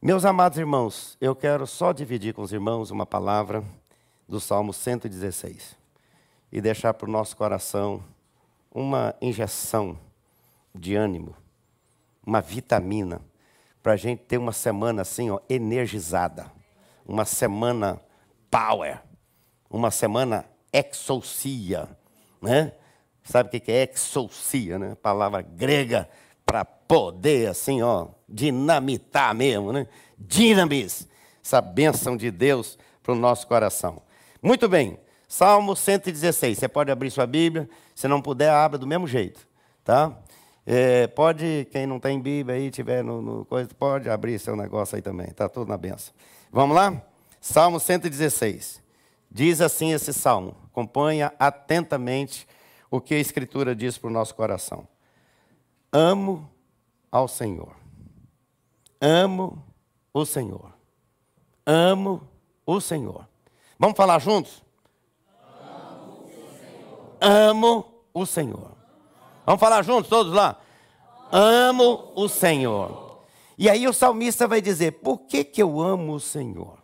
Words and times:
Meus 0.00 0.24
amados 0.24 0.56
irmãos, 0.56 1.18
eu 1.20 1.34
quero 1.34 1.66
só 1.66 1.92
dividir 1.92 2.32
com 2.32 2.42
os 2.42 2.52
irmãos 2.52 2.92
uma 2.92 3.04
palavra 3.04 3.64
do 4.28 4.38
Salmo 4.38 4.72
116 4.72 5.76
e 6.52 6.60
deixar 6.60 6.94
para 6.94 7.08
o 7.08 7.10
nosso 7.10 7.36
coração 7.36 8.04
uma 8.70 9.12
injeção 9.20 9.98
de 10.72 10.94
ânimo, 10.94 11.34
uma 12.24 12.40
vitamina, 12.40 13.20
para 13.82 13.94
a 13.94 13.96
gente 13.96 14.22
ter 14.22 14.38
uma 14.38 14.52
semana 14.52 15.02
assim, 15.02 15.30
ó, 15.30 15.40
energizada, 15.50 16.46
uma 17.04 17.24
semana 17.24 18.00
power, 18.48 19.02
uma 19.68 19.90
semana 19.90 20.44
exousia, 20.72 21.88
né? 22.40 22.72
Sabe 23.24 23.48
o 23.48 23.60
que 23.60 23.72
é 23.72 23.90
exousia, 23.92 24.78
né? 24.78 24.94
Palavra 25.02 25.42
grega 25.42 26.08
para 26.46 26.64
poder, 26.64 27.48
assim, 27.48 27.82
ó, 27.82 28.10
dinamitar 28.28 29.34
mesmo, 29.34 29.72
né? 29.72 29.86
Dinamis, 30.18 31.08
essa 31.42 31.60
bênção 31.60 32.16
de 32.16 32.30
Deus 32.30 32.78
para 33.02 33.12
o 33.12 33.16
nosso 33.16 33.46
coração. 33.46 34.02
Muito 34.42 34.68
bem, 34.68 34.98
Salmo 35.26 35.74
116. 35.74 36.58
Você 36.58 36.68
pode 36.68 36.90
abrir 36.90 37.10
sua 37.10 37.26
Bíblia, 37.26 37.68
se 37.94 38.06
não 38.06 38.20
puder, 38.20 38.50
abra 38.50 38.78
do 38.78 38.86
mesmo 38.86 39.06
jeito, 39.06 39.46
tá? 39.84 40.16
É, 40.66 41.06
pode, 41.06 41.66
quem 41.72 41.86
não 41.86 41.98
tem 41.98 42.20
Bíblia 42.20 42.56
aí, 42.56 42.70
tiver 42.70 43.02
no, 43.02 43.22
no, 43.22 43.44
coisa, 43.46 43.70
pode 43.78 44.10
abrir 44.10 44.38
seu 44.38 44.54
negócio 44.54 44.96
aí 44.96 45.02
também, 45.02 45.28
tá 45.28 45.48
tudo 45.48 45.68
na 45.68 45.78
benção. 45.78 46.12
Vamos 46.52 46.76
lá? 46.76 47.02
Salmo 47.40 47.80
116. 47.80 48.82
Diz 49.30 49.60
assim 49.60 49.92
esse 49.92 50.12
salmo, 50.12 50.54
acompanha 50.66 51.32
atentamente 51.38 52.46
o 52.90 53.00
que 53.00 53.14
a 53.14 53.18
Escritura 53.18 53.74
diz 53.74 53.96
para 53.96 54.08
o 54.08 54.12
nosso 54.12 54.34
coração. 54.34 54.86
Amo 55.92 56.48
ao 57.10 57.26
Senhor. 57.26 57.74
Amo 59.00 59.64
o 60.12 60.24
Senhor. 60.24 60.72
Amo 61.64 62.28
o 62.66 62.80
Senhor. 62.80 63.28
Vamos 63.78 63.96
falar 63.96 64.18
juntos? 64.20 64.62
Amo 65.60 66.24
o 66.24 66.56
Senhor. 66.58 67.18
Amo 67.20 68.04
o 68.12 68.26
Senhor. 68.26 68.72
Vamos 69.46 69.60
falar 69.60 69.82
juntos, 69.82 70.08
todos 70.08 70.32
lá? 70.32 70.60
Amo 71.30 72.12
o 72.14 72.28
Senhor. 72.28 73.22
E 73.56 73.68
aí 73.68 73.86
o 73.86 73.92
salmista 73.92 74.46
vai 74.46 74.60
dizer: 74.60 74.92
por 75.00 75.20
que, 75.20 75.44
que 75.44 75.62
eu 75.62 75.80
amo 75.80 76.14
o 76.14 76.20
Senhor? 76.20 76.78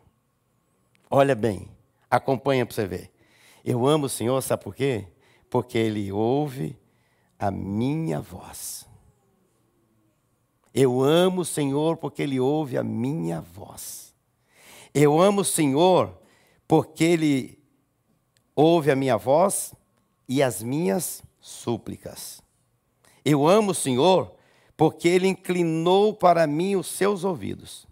Olha 1.11 1.35
bem, 1.35 1.69
acompanha 2.11 2.65
para 2.67 2.75
você 2.75 2.87
ver. 2.87 3.13
Eu 3.65 3.87
amo 3.87 4.07
o 4.07 4.09
Senhor, 4.09 4.41
sabe 4.43 4.65
por 4.65 4.75
quê? 4.75 5.07
Porque 5.49 5.79
Ele 5.79 6.11
ouve 6.13 6.79
a 7.39 7.51
minha 7.51 8.21
voz. 8.21 8.87
Eu 10.75 11.01
amo 11.01 11.43
o 11.43 11.45
Senhor 11.45 11.97
porque 11.97 12.21
Ele 12.23 12.41
ouve 12.41 12.77
a 12.77 12.83
minha 12.83 13.41
voz. 13.41 14.13
Eu 14.93 15.21
amo 15.21 15.43
o 15.43 15.45
Senhor 15.45 16.13
porque 16.67 17.05
Ele 17.05 17.59
ouve 18.57 18.91
a 18.91 18.97
minha 18.97 19.17
voz 19.17 19.73
e 20.29 20.43
as 20.43 20.61
minhas 20.61 21.23
súplicas. 21.41 22.43
Eu 23.25 23.47
amo 23.47 23.71
o 23.71 23.75
Senhor 23.75 24.35
porque 24.77 25.07
Ele 25.07 25.29
inclinou 25.29 26.13
para 26.13 26.45
mim 26.45 26.75
os 26.75 26.89
seus 26.89 27.23
ouvidos. 27.23 27.87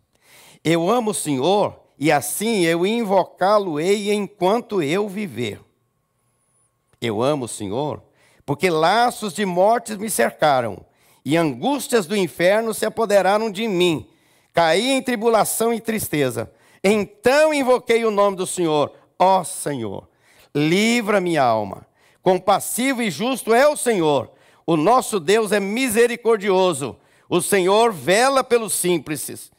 Eu 0.65 0.91
amo 0.91 1.13
o 1.13 1.15
Senhor 1.15 1.81
e 1.97 2.11
assim 2.11 2.65
eu 2.65 2.85
invocá-lo-ei 2.85 4.13
enquanto 4.13 4.83
eu 4.83 5.09
viver. 5.09 5.61
Eu 7.01 7.23
amo 7.23 7.45
o 7.45 7.49
Senhor 7.49 8.03
porque 8.45 8.69
laços 8.69 9.35
de 9.35 9.47
mortes 9.47 9.97
me 9.97 10.11
cercaram 10.11 10.85
e 11.25 11.37
angústias 11.37 12.07
do 12.07 12.17
inferno 12.17 12.75
se 12.75 12.85
apoderaram 12.85 13.51
de 13.51 13.67
mim. 13.69 14.07
Caí 14.53 14.91
em 14.91 15.03
tribulação 15.03 15.73
e 15.73 15.81
tristeza. 15.81 16.51
Então 16.83 17.55
invoquei 17.55 18.05
o 18.05 18.11
nome 18.11 18.37
do 18.37 18.47
Senhor. 18.47 18.93
Ó 19.19 19.41
oh, 19.41 19.45
Senhor, 19.45 20.09
livra 20.55 21.21
minha 21.21 21.43
alma. 21.43 21.87
Compassivo 22.23 23.03
e 23.03 23.11
justo 23.11 23.55
é 23.55 23.67
o 23.67 23.77
Senhor. 23.77 24.31
O 24.67 24.77
nosso 24.77 25.19
Deus 25.19 25.53
é 25.53 25.61
misericordioso. 25.61 26.97
O 27.29 27.41
Senhor 27.41 27.93
vela 27.93 28.45
pelos 28.45 28.75
simples. 28.75 29.51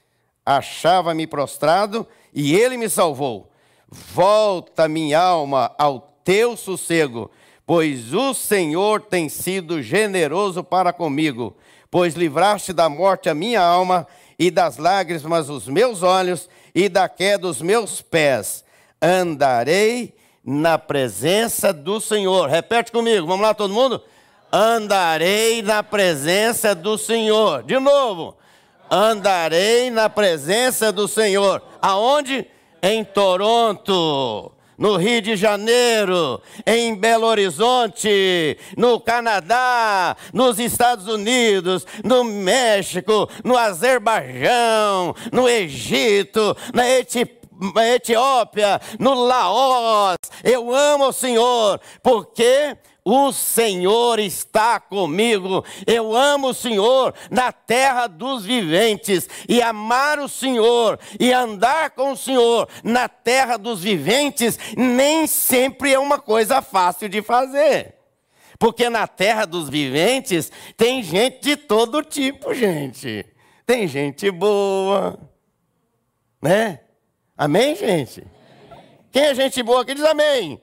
Achava-me 0.45 1.25
prostrado 1.25 2.05
e 2.33 2.55
ele 2.55 2.77
me 2.77 2.89
salvou. 2.89 3.49
Volta 3.87 4.87
minha 4.87 5.19
alma 5.19 5.73
ao 5.77 6.13
teu 6.23 6.55
sossego 6.57 7.29
pois 7.65 8.13
o 8.13 8.33
Senhor 8.33 9.01
tem 9.01 9.29
sido 9.29 9.81
generoso 9.81 10.63
para 10.63 10.91
comigo, 10.91 11.55
pois 11.89 12.15
livraste 12.15 12.73
da 12.73 12.89
morte 12.89 13.29
a 13.29 13.33
minha 13.33 13.61
alma 13.61 14.07
e 14.37 14.51
das 14.51 14.77
lágrimas 14.77 15.49
os 15.49 15.67
meus 15.67 16.03
olhos 16.03 16.49
e 16.75 16.89
da 16.89 17.07
queda 17.07 17.47
dos 17.47 17.61
meus 17.61 18.01
pés. 18.01 18.63
Andarei 19.01 20.13
na 20.43 20.77
presença 20.77 21.71
do 21.71 22.01
Senhor. 22.01 22.49
Repete 22.49 22.91
comigo, 22.91 23.27
vamos 23.27 23.43
lá 23.43 23.53
todo 23.53 23.73
mundo? 23.73 24.01
Andarei 24.51 25.61
na 25.61 25.81
presença 25.81 26.75
do 26.75 26.97
Senhor. 26.97 27.63
De 27.63 27.79
novo. 27.79 28.35
Andarei 28.89 29.89
na 29.89 30.09
presença 30.09 30.91
do 30.91 31.07
Senhor. 31.07 31.61
Aonde? 31.81 32.45
Em 32.81 33.03
Toronto 33.03 34.51
no 34.77 34.97
Rio 34.97 35.21
de 35.21 35.35
Janeiro, 35.35 36.41
em 36.65 36.95
Belo 36.95 37.25
Horizonte, 37.27 38.57
no 38.77 38.99
Canadá, 38.99 40.15
nos 40.33 40.59
Estados 40.59 41.07
Unidos, 41.07 41.85
no 42.03 42.23
México, 42.23 43.29
no 43.43 43.57
Azerbaijão, 43.57 45.15
no 45.31 45.47
Egito, 45.47 46.55
na 46.73 47.85
Etiópia, 47.95 48.81
no 48.99 49.13
Laos. 49.13 50.17
Eu 50.43 50.73
amo 50.73 51.07
o 51.07 51.13
Senhor, 51.13 51.79
porque 52.01 52.75
o 53.05 53.31
Senhor 53.31 54.19
está 54.19 54.79
comigo. 54.79 55.63
Eu 55.85 56.15
amo 56.15 56.49
o 56.49 56.53
Senhor 56.53 57.13
na 57.29 57.51
terra 57.51 58.07
dos 58.07 58.45
viventes. 58.45 59.27
E 59.47 59.61
amar 59.61 60.19
o 60.19 60.29
Senhor 60.29 60.99
e 61.19 61.33
andar 61.33 61.91
com 61.91 62.11
o 62.11 62.17
Senhor 62.17 62.67
na 62.83 63.09
terra 63.09 63.57
dos 63.57 63.81
viventes 63.81 64.57
nem 64.77 65.27
sempre 65.27 65.93
é 65.93 65.99
uma 65.99 66.19
coisa 66.19 66.61
fácil 66.61 67.09
de 67.09 67.21
fazer. 67.21 67.95
Porque 68.57 68.89
na 68.89 69.07
terra 69.07 69.45
dos 69.45 69.67
viventes 69.67 70.51
tem 70.77 71.03
gente 71.03 71.41
de 71.41 71.57
todo 71.57 72.03
tipo, 72.03 72.53
gente. 72.53 73.25
Tem 73.65 73.87
gente 73.87 74.29
boa, 74.31 75.19
né? 76.41 76.79
Amém, 77.37 77.75
gente? 77.75 78.23
Quem 79.11 79.23
é 79.23 79.35
gente 79.35 79.61
boa 79.61 79.81
aqui 79.81 79.93
diz 79.93 80.03
amém. 80.05 80.61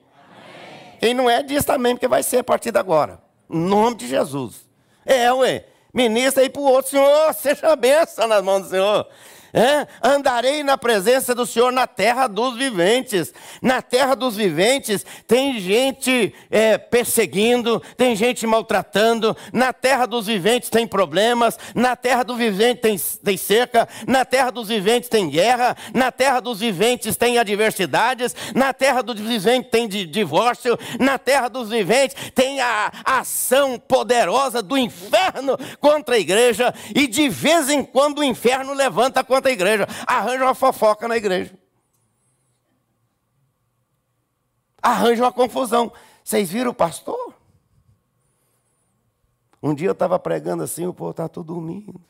Quem 1.01 1.15
não 1.15 1.27
é, 1.27 1.41
diz 1.41 1.65
também, 1.65 1.95
porque 1.95 2.07
vai 2.07 2.21
ser 2.21 2.37
a 2.37 2.43
partir 2.43 2.69
de 2.69 2.77
agora. 2.77 3.19
Em 3.49 3.57
nome 3.57 3.95
de 3.95 4.07
Jesus. 4.07 4.67
É, 5.03 5.33
ué. 5.33 5.65
Ministra 5.91 6.43
aí 6.43 6.49
para 6.49 6.61
o 6.61 6.65
outro, 6.65 6.91
Senhor, 6.91 7.33
seja 7.33 7.71
a 7.71 7.75
benção 7.75 8.27
nas 8.27 8.43
mãos 8.43 8.61
do 8.61 8.69
Senhor. 8.69 9.07
É? 9.53 9.85
Andarei 10.01 10.63
na 10.63 10.77
presença 10.77 11.35
do 11.35 11.45
Senhor 11.45 11.71
na 11.71 11.85
terra 11.85 12.27
dos 12.27 12.55
viventes. 12.55 13.33
Na 13.61 13.81
terra 13.81 14.15
dos 14.15 14.35
viventes 14.35 15.05
tem 15.27 15.59
gente 15.59 16.33
é, 16.49 16.77
perseguindo, 16.77 17.81
tem 17.97 18.15
gente 18.15 18.47
maltratando. 18.47 19.35
Na 19.51 19.73
terra 19.73 20.05
dos 20.05 20.27
viventes 20.27 20.69
tem 20.69 20.87
problemas. 20.87 21.59
Na 21.75 21.95
terra 21.95 22.23
dos 22.23 22.37
viventes 22.37 22.81
tem, 22.81 22.97
tem 23.23 23.37
seca. 23.37 23.87
Na 24.07 24.23
terra 24.23 24.51
dos 24.51 24.69
viventes 24.69 25.09
tem 25.09 25.29
guerra. 25.29 25.75
Na 25.93 26.11
terra 26.11 26.39
dos 26.39 26.59
viventes 26.59 27.17
tem 27.17 27.37
adversidades. 27.37 28.35
Na 28.55 28.73
terra 28.73 29.01
dos 29.01 29.19
viventes 29.19 29.69
tem 29.69 29.87
divórcio. 29.87 30.79
Na 30.97 31.17
terra 31.17 31.49
dos 31.49 31.69
viventes 31.69 32.15
tem 32.33 32.61
a 32.61 32.91
ação 33.03 33.77
poderosa 33.77 34.61
do 34.61 34.77
inferno 34.77 35.57
contra 35.79 36.15
a 36.15 36.19
igreja. 36.19 36.73
E 36.95 37.05
de 37.05 37.27
vez 37.27 37.69
em 37.69 37.83
quando 37.83 38.19
o 38.19 38.23
inferno 38.23 38.73
levanta 38.73 39.23
contra 39.23 39.40
a 39.47 39.51
igreja, 39.51 39.87
arranja 40.05 40.43
uma 40.43 40.55
fofoca 40.55 41.07
na 41.07 41.17
igreja. 41.17 41.57
Arranja 44.81 45.23
uma 45.23 45.31
confusão. 45.31 45.91
Vocês 46.23 46.49
viram 46.49 46.71
o 46.71 46.75
pastor? 46.75 47.35
Um 49.61 49.75
dia 49.75 49.87
eu 49.87 49.93
estava 49.93 50.17
pregando 50.17 50.63
assim, 50.63 50.87
o 50.87 50.93
povo 50.93 51.11
estava 51.11 51.29
tudo 51.29 51.53
dormindo. 51.53 52.01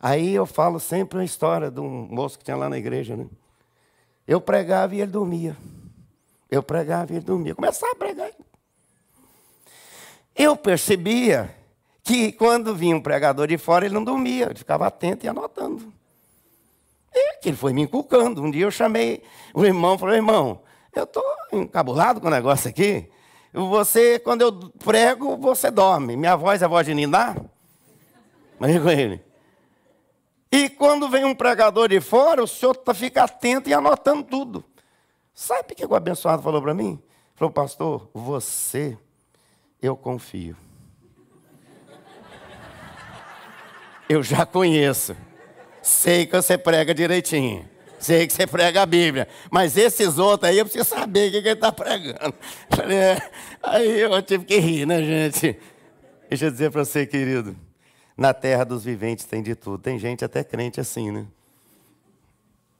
Aí 0.00 0.34
eu 0.34 0.44
falo 0.44 0.80
sempre 0.80 1.18
uma 1.18 1.24
história 1.24 1.70
de 1.70 1.80
um 1.80 2.08
moço 2.08 2.38
que 2.38 2.44
tinha 2.44 2.56
lá 2.56 2.68
na 2.68 2.76
igreja, 2.76 3.16
né? 3.16 3.26
Eu 4.26 4.40
pregava 4.40 4.94
e 4.94 5.00
ele 5.00 5.10
dormia. 5.10 5.56
Eu 6.50 6.62
pregava 6.62 7.12
e 7.12 7.16
ele 7.16 7.24
dormia. 7.24 7.54
Começava 7.54 7.92
a 7.92 7.96
pregar. 7.96 8.30
Eu 10.34 10.56
percebia 10.56 11.54
que 12.04 12.30
quando 12.32 12.74
vinha 12.74 12.94
um 12.94 13.00
pregador 13.00 13.48
de 13.48 13.56
fora, 13.56 13.86
ele 13.86 13.94
não 13.94 14.04
dormia, 14.04 14.44
ele 14.44 14.54
ficava 14.54 14.86
atento 14.86 15.24
e 15.24 15.28
anotando. 15.28 15.90
E 17.12 17.38
que 17.38 17.48
ele 17.48 17.56
foi 17.56 17.72
me 17.72 17.82
inculcando. 17.82 18.42
Um 18.42 18.50
dia 18.50 18.66
eu 18.66 18.70
chamei 18.70 19.22
o 19.54 19.64
irmão 19.64 19.96
falei, 19.96 20.16
irmão, 20.16 20.60
eu 20.94 21.04
estou 21.04 21.24
encabulado 21.52 22.20
com 22.20 22.26
o 22.26 22.30
negócio 22.30 22.68
aqui. 22.68 23.10
Você, 23.52 24.18
quando 24.18 24.42
eu 24.42 24.52
prego, 24.84 25.36
você 25.38 25.70
dorme. 25.70 26.16
Minha 26.16 26.36
voz 26.36 26.60
é 26.60 26.64
a 26.64 26.68
voz 26.68 26.84
de 26.86 26.92
Niná. 26.92 27.36
Mas 28.58 28.78
com 28.82 28.90
ele. 28.90 29.22
E 30.50 30.68
quando 30.68 31.08
vem 31.08 31.24
um 31.24 31.34
pregador 31.34 31.88
de 31.88 32.00
fora, 32.00 32.42
o 32.42 32.46
senhor 32.46 32.76
tá, 32.76 32.92
fica 32.92 33.24
atento 33.24 33.68
e 33.68 33.74
anotando 33.74 34.24
tudo. 34.24 34.64
Sabe 35.32 35.72
o 35.72 35.74
que 35.74 35.86
o 35.86 35.94
abençoado 35.94 36.42
falou 36.42 36.60
para 36.60 36.74
mim? 36.74 37.00
Falou, 37.34 37.52
pastor, 37.52 38.08
você, 38.12 38.96
eu 39.80 39.96
confio. 39.96 40.56
Eu 44.08 44.22
já 44.22 44.44
conheço. 44.44 45.16
Sei 45.82 46.26
que 46.26 46.36
você 46.36 46.58
prega 46.58 46.94
direitinho. 46.94 47.68
Sei 47.98 48.26
que 48.26 48.32
você 48.32 48.46
prega 48.46 48.82
a 48.82 48.86
Bíblia. 48.86 49.26
Mas 49.50 49.76
esses 49.76 50.18
outros 50.18 50.50
aí 50.50 50.58
eu 50.58 50.64
preciso 50.64 50.88
saber 50.88 51.28
o 51.28 51.30
que, 51.30 51.36
ele 51.38 51.48
está 51.50 51.72
pregando. 51.72 52.34
É. 52.90 53.30
Aí 53.62 54.00
eu 54.00 54.22
tive 54.22 54.44
que 54.44 54.58
rir, 54.58 54.86
né, 54.86 55.02
gente? 55.02 55.58
Deixa 56.28 56.46
eu 56.46 56.50
dizer 56.50 56.70
para 56.70 56.84
você, 56.84 57.06
querido. 57.06 57.56
Na 58.16 58.34
terra 58.34 58.64
dos 58.64 58.84
viventes 58.84 59.24
tem 59.24 59.42
de 59.42 59.54
tudo. 59.54 59.78
Tem 59.78 59.98
gente 59.98 60.24
até 60.24 60.44
crente 60.44 60.80
assim, 60.80 61.10
né? 61.10 61.26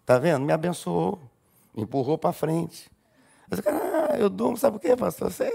Tá 0.04 0.18
vendo? 0.18 0.44
Me 0.44 0.52
abençoou. 0.52 1.18
Me 1.74 1.84
empurrou 1.84 2.18
para 2.18 2.32
frente. 2.32 2.90
Mas, 3.48 3.60
cara, 3.60 4.16
eu 4.18 4.28
durmo, 4.28 4.56
sabe 4.56 4.78
por 4.78 4.80
quê, 4.80 4.96
pastor? 4.96 5.32
Você, 5.32 5.50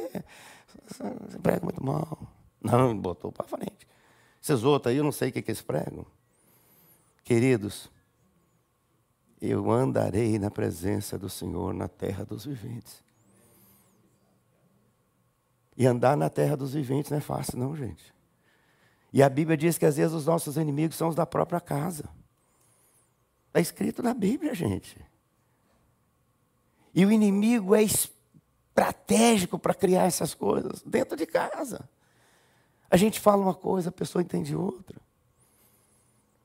você 0.88 1.40
prega 1.42 1.62
muito 1.64 1.84
mal. 1.84 2.18
Não, 2.62 2.94
me 2.94 3.00
botou 3.00 3.32
para 3.32 3.46
frente. 3.46 3.88
Esses 4.42 4.64
outros 4.64 4.92
aí, 4.92 4.98
eu 4.98 5.04
não 5.04 5.12
sei 5.12 5.30
o 5.30 5.32
que, 5.32 5.42
que 5.42 5.52
eles 5.52 5.62
pregam. 5.62 6.06
Queridos, 7.24 7.90
eu 9.42 9.70
andarei 9.72 10.40
na 10.40 10.50
presença 10.50 11.18
do 11.18 11.30
Senhor 11.30 11.74
na 11.74 11.88
terra 11.88 12.26
dos 12.26 12.46
viventes. 12.46 13.04
E 15.78 15.86
andar 15.86 16.18
na 16.18 16.30
terra 16.30 16.58
dos 16.58 16.74
viventes 16.74 17.10
não 17.10 17.18
é 17.18 17.22
fácil, 17.22 17.58
não, 17.58 17.76
gente. 17.76 18.14
E 19.14 19.24
a 19.24 19.30
Bíblia 19.30 19.56
diz 19.56 19.78
que 19.78 19.86
às 19.86 19.98
vezes 19.98 20.14
os 20.14 20.26
nossos 20.26 20.58
inimigos 20.58 20.98
são 20.98 21.08
os 21.08 21.16
da 21.16 21.26
própria 21.26 21.62
casa. 21.62 22.10
Está 23.48 23.60
escrito 23.60 24.04
na 24.04 24.14
Bíblia, 24.14 24.54
gente. 24.54 25.00
E 26.94 27.06
o 27.06 27.12
inimigo 27.12 27.74
é 27.74 27.84
estratégico 27.84 29.58
para 29.58 29.74
criar 29.74 30.04
essas 30.04 30.34
coisas 30.34 30.82
dentro 30.84 31.16
de 31.16 31.26
casa. 31.26 31.88
A 32.90 32.98
gente 32.98 33.20
fala 33.20 33.42
uma 33.42 33.54
coisa, 33.54 33.90
a 33.90 33.92
pessoa 33.92 34.22
entende 34.22 34.56
outra. 34.56 35.00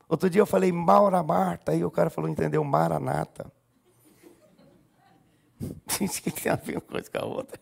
Outro 0.07 0.29
dia 0.29 0.41
eu 0.41 0.45
falei 0.45 0.71
Maura 0.71 1.23
Marta, 1.23 1.71
aí 1.71 1.83
o 1.83 1.89
cara 1.89 2.09
falou, 2.09 2.29
entendeu, 2.29 2.63
Maranata. 2.63 3.51
Gente, 5.87 6.19
o 6.19 6.23
que 6.23 6.31
tem 6.31 6.51
a 6.51 6.55
ver 6.55 6.75
uma 6.75 6.81
coisa 6.81 7.09
com 7.09 7.17
a 7.17 7.25
outra? 7.25 7.59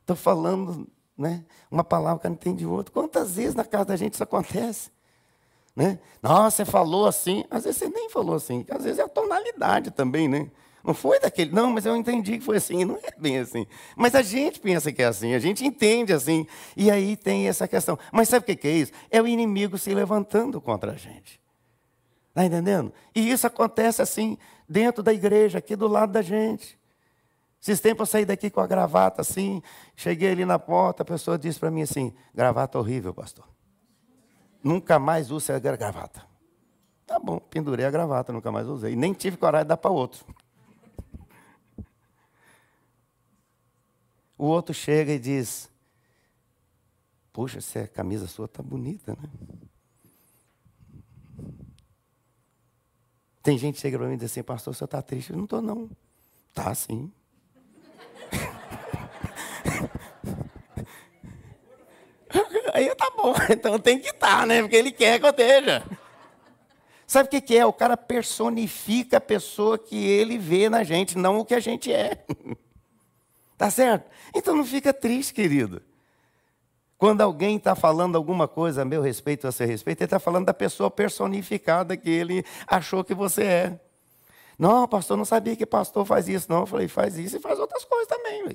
Estou 0.00 0.16
falando 0.16 0.88
né, 1.16 1.44
uma 1.70 1.84
palavra 1.84 2.22
que 2.22 2.28
não 2.28 2.34
entende 2.34 2.66
outra. 2.66 2.92
Quantas 2.92 3.36
vezes 3.36 3.54
na 3.54 3.64
casa 3.64 3.86
da 3.86 3.96
gente 3.96 4.14
isso 4.14 4.22
acontece? 4.22 4.90
Né? 5.76 5.98
Nossa, 6.22 6.56
você 6.56 6.64
falou 6.64 7.06
assim. 7.06 7.44
Às 7.50 7.64
vezes 7.64 7.78
você 7.78 7.88
nem 7.88 8.08
falou 8.08 8.34
assim. 8.34 8.64
Às 8.70 8.84
vezes 8.84 8.98
é 8.98 9.02
a 9.02 9.08
tonalidade 9.08 9.90
também, 9.90 10.26
né? 10.26 10.50
Não 10.84 10.94
foi 10.94 11.18
daquele, 11.20 11.52
não, 11.52 11.70
mas 11.70 11.84
eu 11.84 11.96
entendi 11.96 12.38
que 12.38 12.44
foi 12.44 12.56
assim, 12.56 12.84
não 12.84 12.96
é 12.96 13.10
bem 13.18 13.38
assim. 13.38 13.66
Mas 13.96 14.14
a 14.14 14.22
gente 14.22 14.60
pensa 14.60 14.92
que 14.92 15.02
é 15.02 15.06
assim, 15.06 15.34
a 15.34 15.38
gente 15.38 15.64
entende 15.64 16.12
assim. 16.12 16.46
E 16.76 16.90
aí 16.90 17.16
tem 17.16 17.48
essa 17.48 17.66
questão. 17.66 17.98
Mas 18.12 18.28
sabe 18.28 18.50
o 18.50 18.56
que 18.56 18.68
é 18.68 18.72
isso? 18.72 18.92
É 19.10 19.20
o 19.20 19.26
inimigo 19.26 19.76
se 19.76 19.92
levantando 19.92 20.60
contra 20.60 20.92
a 20.92 20.96
gente. 20.96 21.40
Está 22.28 22.44
entendendo? 22.44 22.92
E 23.14 23.30
isso 23.30 23.46
acontece 23.46 24.00
assim, 24.00 24.38
dentro 24.68 25.02
da 25.02 25.12
igreja, 25.12 25.58
aqui 25.58 25.74
do 25.74 25.88
lado 25.88 26.12
da 26.12 26.22
gente. 26.22 26.78
Esses 27.60 27.80
tempos 27.80 28.08
eu 28.08 28.12
saí 28.12 28.24
daqui 28.24 28.48
com 28.48 28.60
a 28.60 28.66
gravata 28.66 29.20
assim, 29.20 29.60
cheguei 29.96 30.30
ali 30.30 30.44
na 30.44 30.58
porta, 30.58 31.02
a 31.02 31.06
pessoa 31.06 31.36
disse 31.36 31.58
para 31.58 31.70
mim 31.70 31.82
assim: 31.82 32.14
gravata 32.32 32.78
horrível, 32.78 33.12
pastor. 33.12 33.44
Nunca 34.62 34.98
mais 34.98 35.30
use 35.30 35.50
a 35.52 35.58
gravata. 35.58 36.22
Tá 37.06 37.18
bom, 37.18 37.38
pendurei 37.38 37.86
a 37.86 37.90
gravata, 37.90 38.32
nunca 38.32 38.52
mais 38.52 38.66
usei. 38.68 38.94
Nem 38.94 39.12
tive 39.12 39.36
coragem 39.36 39.64
de 39.64 39.68
dar 39.68 39.76
para 39.76 39.90
outro. 39.90 40.24
O 44.38 44.46
outro 44.46 44.72
chega 44.72 45.12
e 45.12 45.18
diz: 45.18 45.68
Puxa, 47.32 47.58
essa 47.58 47.86
camisa 47.88 48.26
sua 48.26 48.48
tá 48.48 48.62
bonita, 48.62 49.16
né? 49.20 49.28
Tem 53.42 53.56
gente 53.56 53.76
que 53.76 53.80
chega 53.80 53.96
para 53.96 54.06
mim 54.06 54.14
e 54.14 54.18
diz 54.18 54.30
assim, 54.30 54.42
pastor, 54.42 54.74
senhor 54.74 54.86
está 54.86 55.00
triste? 55.00 55.30
Eu 55.30 55.36
não 55.36 55.44
estou, 55.44 55.62
não. 55.62 55.88
Tá 56.52 56.74
sim. 56.74 57.10
Aí 62.74 62.94
tá 62.94 63.10
bom, 63.16 63.34
então 63.50 63.78
tem 63.78 63.98
que 63.98 64.10
estar, 64.10 64.40
tá, 64.40 64.46
né? 64.46 64.60
Porque 64.60 64.76
ele 64.76 64.92
quer 64.92 65.18
que 65.18 65.24
eu 65.24 65.30
esteja. 65.30 65.82
Sabe 67.06 67.34
o 67.34 67.40
que 67.40 67.56
é? 67.56 67.64
O 67.64 67.72
cara 67.72 67.96
personifica 67.96 69.16
a 69.16 69.20
pessoa 69.20 69.78
que 69.78 69.96
ele 69.96 70.36
vê 70.36 70.68
na 70.68 70.84
gente, 70.84 71.16
não 71.16 71.38
o 71.38 71.44
que 71.44 71.54
a 71.54 71.60
gente 71.60 71.90
é. 71.90 72.22
Tá 73.58 73.70
certo? 73.70 74.08
Então 74.32 74.54
não 74.54 74.64
fica 74.64 74.94
triste, 74.94 75.34
querido. 75.34 75.82
Quando 76.96 77.20
alguém 77.20 77.56
está 77.56 77.74
falando 77.74 78.16
alguma 78.16 78.46
coisa 78.46 78.82
a 78.82 78.84
meu 78.84 79.02
respeito, 79.02 79.48
a 79.48 79.52
seu 79.52 79.66
respeito, 79.66 80.00
ele 80.00 80.06
está 80.06 80.20
falando 80.20 80.46
da 80.46 80.54
pessoa 80.54 80.88
personificada 80.90 81.96
que 81.96 82.08
ele 82.08 82.44
achou 82.68 83.02
que 83.02 83.14
você 83.14 83.42
é. 83.42 83.80
Não, 84.56 84.86
pastor, 84.86 85.16
não 85.16 85.24
sabia 85.24 85.56
que 85.56 85.66
pastor 85.66 86.04
faz 86.04 86.28
isso, 86.28 86.46
não. 86.48 86.60
Eu 86.60 86.66
falei, 86.66 86.86
faz 86.86 87.18
isso 87.18 87.36
e 87.36 87.40
faz 87.40 87.58
outras 87.58 87.84
coisas 87.84 88.06
também, 88.06 88.44
ué. 88.44 88.54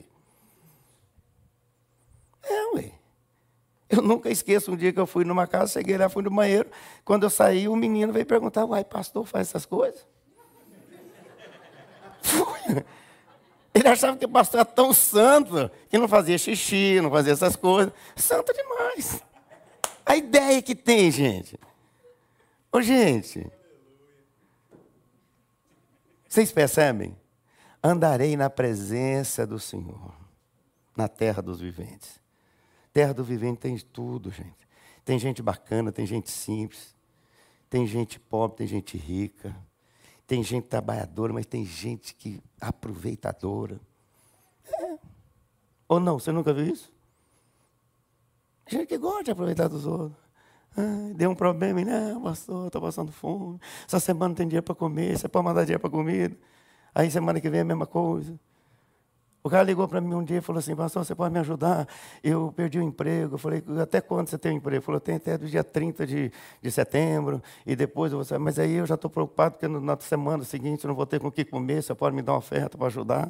É, 2.43 2.75
ué. 2.75 2.91
Eu 3.89 4.01
nunca 4.01 4.29
esqueço 4.29 4.71
um 4.71 4.77
dia 4.77 4.91
que 4.91 4.99
eu 4.99 5.05
fui 5.05 5.25
numa 5.25 5.45
casa, 5.45 5.73
cheguei 5.73 5.97
lá, 5.97 6.09
fui 6.09 6.23
no 6.23 6.31
banheiro. 6.31 6.69
Quando 7.03 7.23
eu 7.23 7.29
saí, 7.29 7.67
o 7.67 7.73
um 7.73 7.75
menino 7.75 8.11
veio 8.11 8.25
perguntar: 8.25 8.65
Uai, 8.65 8.83
pastor 8.83 9.25
faz 9.25 9.49
essas 9.49 9.65
coisas? 9.65 10.05
Ele 13.73 13.87
achava 13.87 14.15
que 14.15 14.25
o 14.25 14.29
pastor 14.29 14.59
era 14.59 14.65
tão 14.65 14.93
santo 14.93 15.69
que 15.89 15.97
não 15.97 16.07
fazia 16.07 16.37
xixi, 16.37 16.99
não 17.01 17.09
fazia 17.09 17.33
essas 17.33 17.55
coisas. 17.55 17.91
Santo 18.15 18.53
demais. 18.53 19.21
A 20.05 20.15
ideia 20.15 20.61
que 20.61 20.75
tem, 20.75 21.09
gente. 21.09 21.59
Ô, 22.71 22.81
gente. 22.81 23.49
Vocês 26.29 26.51
percebem? 26.51 27.17
Andarei 27.83 28.37
na 28.37 28.49
presença 28.49 29.45
do 29.45 29.59
Senhor, 29.59 30.13
na 30.95 31.07
terra 31.07 31.41
dos 31.41 31.59
viventes. 31.59 32.21
Terra 32.93 33.13
do 33.13 33.23
vivente 33.23 33.59
tem 33.59 33.77
tudo, 33.77 34.31
gente. 34.31 34.67
Tem 35.03 35.19
gente 35.19 35.41
bacana, 35.41 35.91
tem 35.91 36.05
gente 36.05 36.31
simples, 36.31 36.95
tem 37.69 37.85
gente 37.85 38.19
pobre, 38.19 38.57
tem 38.57 38.67
gente 38.67 38.97
rica, 38.97 39.55
tem 40.33 40.41
gente 40.41 40.65
trabalhadora, 40.65 41.31
mas 41.31 41.45
tem 41.45 41.63
gente 41.63 42.15
que 42.15 42.41
aproveitadora. 42.59 43.79
É. 44.65 44.97
Ou 45.87 45.99
não, 45.99 46.17
você 46.17 46.31
nunca 46.31 46.51
viu 46.51 46.65
isso? 46.65 46.91
Gente 48.67 48.87
que 48.87 48.97
gosta 48.97 49.25
de 49.25 49.31
aproveitar 49.31 49.67
dos 49.67 49.85
outros. 49.85 50.17
Deu 51.15 51.29
um 51.29 51.35
problema, 51.35 51.85
não, 51.85 52.23
pastor, 52.23 52.65
estou 52.65 52.81
passando 52.81 53.11
fome. 53.11 53.59
Essa 53.85 53.99
semana 53.99 54.29
não 54.29 54.35
tem 54.35 54.47
dinheiro 54.47 54.65
para 54.65 54.73
comer, 54.73 55.15
você 55.15 55.29
pode 55.29 55.45
mandar 55.45 55.65
dinheiro 55.65 55.79
para 55.79 55.91
comida. 55.91 56.35
Aí 56.95 57.11
semana 57.11 57.39
que 57.39 57.47
vem 57.47 57.59
é 57.59 57.61
a 57.61 57.65
mesma 57.65 57.85
coisa. 57.85 58.33
O 59.43 59.49
cara 59.49 59.63
ligou 59.63 59.85
para 59.89 59.99
mim 59.99 60.13
um 60.15 60.23
dia 60.23 60.37
e 60.37 60.41
falou 60.41 60.59
assim, 60.59 60.73
pastor, 60.73 61.03
você 61.03 61.13
pode 61.13 61.33
me 61.33 61.39
ajudar? 61.41 61.85
Eu 62.23 62.53
perdi 62.55 62.79
o 62.79 62.81
emprego. 62.81 63.35
Eu 63.35 63.37
falei, 63.37 63.61
até 63.81 63.99
quando 63.99 64.29
você 64.29 64.37
tem 64.37 64.53
um 64.53 64.55
emprego? 64.55 64.77
Ele 64.77 64.85
falou, 64.85 65.01
tem 65.01 65.15
até 65.15 65.37
do 65.37 65.47
dia 65.47 65.63
30 65.63 66.07
de, 66.07 66.31
de 66.61 66.71
setembro, 66.71 67.43
e 67.65 67.75
depois 67.75 68.13
eu 68.13 68.23
vou 68.23 68.39
Mas 68.39 68.57
aí 68.57 68.75
eu 68.75 68.85
já 68.85 68.95
estou 68.95 69.09
preocupado, 69.09 69.55
porque 69.55 69.67
na 69.67 69.97
semana 69.99 70.45
seguinte 70.45 70.85
eu 70.85 70.87
não 70.87 70.95
vou 70.95 71.05
ter 71.05 71.19
com 71.19 71.27
o 71.27 71.31
que 71.31 71.43
comer, 71.43 71.83
você 71.83 71.93
pode 71.93 72.15
me 72.15 72.21
dar 72.21 72.31
uma 72.33 72.37
oferta 72.37 72.77
para 72.77 72.87
ajudar? 72.87 73.29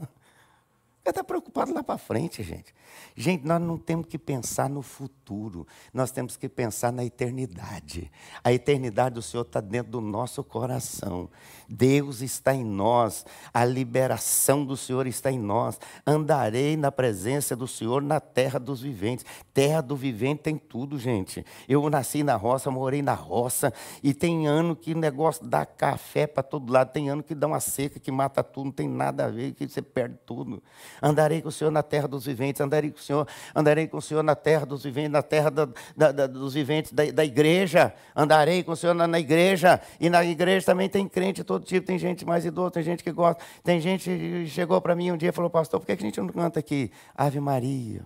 Ele 1.05 1.11
está 1.11 1.21
preocupado 1.21 1.73
lá 1.73 1.83
para 1.83 1.97
frente, 1.97 2.41
gente. 2.41 2.73
Gente, 3.13 3.45
nós 3.45 3.61
não 3.61 3.77
temos 3.77 4.05
que 4.05 4.17
pensar 4.17 4.69
no 4.69 4.81
futuro, 4.81 5.67
nós 5.93 6.11
temos 6.11 6.37
que 6.37 6.47
pensar 6.47 6.93
na 6.93 7.03
eternidade. 7.03 8.09
A 8.41 8.53
eternidade 8.53 9.15
do 9.15 9.21
Senhor 9.21 9.43
está 9.43 9.59
dentro 9.59 9.91
do 9.91 9.99
nosso 9.99 10.41
coração. 10.45 11.29
Deus 11.67 12.21
está 12.21 12.55
em 12.55 12.63
nós, 12.63 13.25
a 13.53 13.65
liberação 13.65 14.65
do 14.65 14.77
Senhor 14.77 15.05
está 15.05 15.29
em 15.29 15.37
nós. 15.37 15.77
Andarei 16.07 16.77
na 16.77 16.89
presença 16.89 17.53
do 17.53 17.67
Senhor 17.67 18.01
na 18.01 18.21
terra 18.21 18.57
dos 18.57 18.81
viventes. 18.81 19.25
Terra 19.53 19.81
do 19.81 19.97
vivente 19.97 20.43
tem 20.43 20.57
tudo, 20.57 20.97
gente. 20.97 21.45
Eu 21.67 21.89
nasci 21.89 22.23
na 22.23 22.37
roça, 22.37 22.71
morei 22.71 23.01
na 23.01 23.13
roça, 23.13 23.73
e 24.01 24.13
tem 24.13 24.47
ano 24.47 24.73
que 24.73 24.93
o 24.93 24.97
negócio 24.97 25.45
dá 25.45 25.65
café 25.65 26.25
para 26.27 26.43
todo 26.43 26.71
lado, 26.71 26.93
tem 26.93 27.09
ano 27.09 27.21
que 27.21 27.35
dá 27.35 27.45
uma 27.45 27.59
seca 27.59 27.99
que 27.99 28.11
mata 28.11 28.41
tudo, 28.41 28.65
não 28.65 28.71
tem 28.71 28.87
nada 28.87 29.25
a 29.25 29.29
ver, 29.29 29.53
que 29.53 29.67
você 29.67 29.81
perde 29.81 30.17
tudo. 30.25 30.63
Andarei 31.05 31.41
com 31.41 31.49
o 31.49 31.51
Senhor 31.51 31.69
na 31.69 31.83
terra 31.83 32.07
dos 32.07 32.25
viventes, 32.25 32.61
andarei 32.61 32.89
com 32.89 32.97
o 32.97 33.01
Senhor, 33.01 33.27
andarei 33.53 33.87
com 33.89 33.97
o 33.97 34.01
Senhor 34.01 34.23
na 34.23 34.35
terra 34.35 34.65
dos 34.65 34.83
viventes, 34.83 35.11
na 35.11 35.21
terra 35.21 35.51
da, 35.51 35.67
da, 35.97 36.11
da, 36.13 36.27
dos 36.27 36.53
viventes 36.53 36.93
da, 36.93 37.03
da, 37.11 37.25
igreja. 37.25 37.93
Andarei 38.15 38.63
com 38.63 38.71
o 38.71 38.75
Senhor 38.75 38.93
na, 38.93 39.05
na, 39.05 39.19
igreja. 39.19 39.81
E 39.99 40.09
na 40.09 40.23
igreja 40.23 40.65
também 40.65 40.87
tem 40.87 41.05
crente 41.05 41.41
de 41.41 41.43
todo 41.43 41.65
tipo, 41.65 41.85
tem 41.85 41.99
gente 41.99 42.25
mais 42.25 42.45
idosa, 42.45 42.71
tem 42.71 42.83
gente 42.83 43.03
que 43.03 43.11
gosta. 43.11 43.43
Tem 43.61 43.81
gente 43.81 44.05
que 44.09 44.47
chegou 44.47 44.79
para 44.79 44.95
mim 44.95 45.11
um 45.11 45.17
dia 45.17 45.27
e 45.27 45.33
falou, 45.33 45.49
pastor, 45.49 45.81
por 45.81 45.85
que 45.85 45.91
a 45.91 45.95
gente 45.97 46.21
não 46.21 46.29
canta 46.29 46.61
aqui? 46.61 46.89
Ave 47.13 47.41
Maria. 47.41 48.05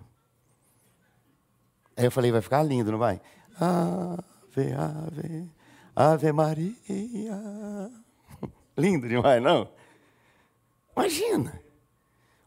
Aí 1.96 2.04
eu 2.04 2.10
falei, 2.10 2.32
vai 2.32 2.40
ficar 2.40 2.64
lindo, 2.64 2.90
não 2.90 2.98
vai? 2.98 3.20
Ave, 3.60 4.72
ave, 4.72 5.48
Ave 5.94 6.32
Maria. 6.32 6.74
Lindo 8.76 9.08
demais, 9.08 9.40
não? 9.40 9.68
Imagina. 10.96 11.67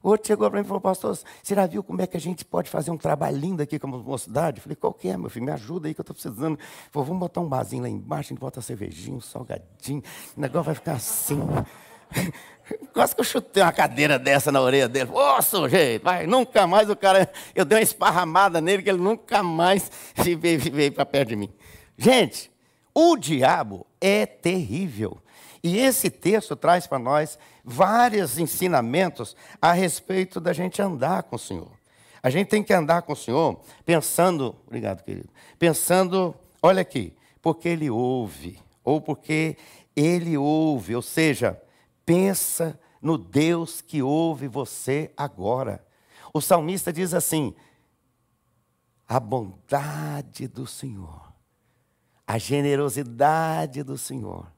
Outro 0.04 0.28
chegou 0.28 0.50
para 0.50 0.60
mim 0.60 0.66
e 0.66 0.68
falou, 0.68 0.82
pastor, 0.82 1.16
você 1.16 1.56
já 1.56 1.66
viu 1.68 1.84
como 1.84 2.02
é 2.02 2.08
que 2.08 2.18
a 2.18 2.20
gente 2.20 2.44
pode 2.44 2.70
fazer 2.70 2.90
um 2.90 2.98
trabalho 2.98 3.38
lindo 3.38 3.62
aqui 3.62 3.78
como 3.78 4.00
mocidade? 4.00 4.58
Eu 4.58 4.64
falei, 4.64 4.76
qual 4.76 4.94
que 4.94 5.08
é, 5.08 5.16
meu 5.16 5.30
filho? 5.30 5.46
Me 5.46 5.52
ajuda 5.52 5.88
aí 5.88 5.94
que 5.94 6.02
eu 6.02 6.04
estou 6.04 6.14
precisando. 6.14 6.58
Ele 6.58 6.68
falou, 6.90 7.08
vamos 7.08 7.20
botar 7.20 7.42
um 7.42 7.48
barzinho 7.48 7.84
lá 7.84 7.90
embaixo, 7.90 8.28
a 8.28 8.30
gente 8.30 8.40
bota 8.40 8.62
cervejinho, 8.62 9.18
um 9.18 9.22
salgadinho, 9.22 10.02
o 10.36 10.42
negócio 10.42 10.64
vai 10.64 10.76
ficar 10.76 10.94
assim. 10.94 11.40
Quase 12.94 13.14
que 13.14 13.22
eu 13.22 13.26
chutei 13.26 13.62
uma 13.62 13.72
cadeira 13.72 14.18
dessa 14.18 14.52
na 14.52 14.62
orelha 14.62 14.88
dele. 14.88 15.10
Ô, 15.12 15.38
oh, 15.38 15.42
sujeito, 15.42 16.04
vai, 16.04 16.26
nunca 16.26 16.66
mais 16.66 16.90
o 16.90 16.96
cara. 16.96 17.32
Eu 17.54 17.66
dei 17.66 17.78
uma 17.78 17.84
esparramada 17.84 18.62
nele 18.62 18.82
que 18.82 18.90
ele 18.90 19.02
nunca 19.02 19.44
mais 19.44 19.92
veio 20.16 20.92
para 20.92 21.06
perto 21.06 21.30
de 21.30 21.36
mim. 21.36 21.50
Gente, 21.98 22.52
o 22.94 23.16
diabo 23.18 23.86
é 24.00 24.26
terrível. 24.26 25.18
E 25.64 25.78
esse 25.78 26.10
texto 26.10 26.56
traz 26.56 26.88
para 26.88 26.98
nós 26.98 27.38
vários 27.64 28.38
ensinamentos 28.38 29.36
a 29.62 29.72
respeito 29.74 30.40
da 30.40 30.54
gente 30.54 30.82
andar 30.82 31.24
com 31.24 31.36
o 31.36 31.40
Senhor. 31.40 31.72
A 32.24 32.30
gente 32.30 32.48
tem 32.48 32.64
que 32.64 32.74
andar 32.74 33.02
com 33.02 33.14
o 33.14 33.16
Senhor 33.16 33.60
pensando, 33.86 34.56
obrigado, 34.68 35.04
querido, 35.04 35.30
pensando, 35.58 36.36
olha 36.62 36.82
aqui, 36.82 37.16
porque 37.42 37.70
Ele 37.70 37.90
ouve, 37.90 38.60
ou 38.84 39.02
porque 39.02 39.58
Ele 39.96 40.38
ouve, 40.38 40.96
ou 40.96 41.02
seja, 41.02 41.60
pensa 42.06 42.80
no 43.02 43.18
Deus 43.18 43.82
que 43.82 44.04
ouve 44.04 44.48
você 44.48 45.12
agora. 45.18 45.84
O 46.34 46.40
salmista 46.40 46.94
diz 46.94 47.14
assim: 47.14 47.56
a 49.08 49.20
bondade 49.20 50.48
do 50.48 50.68
Senhor, 50.68 51.34
a 52.28 52.38
generosidade 52.38 53.82
do 53.82 53.98
Senhor 53.98 54.51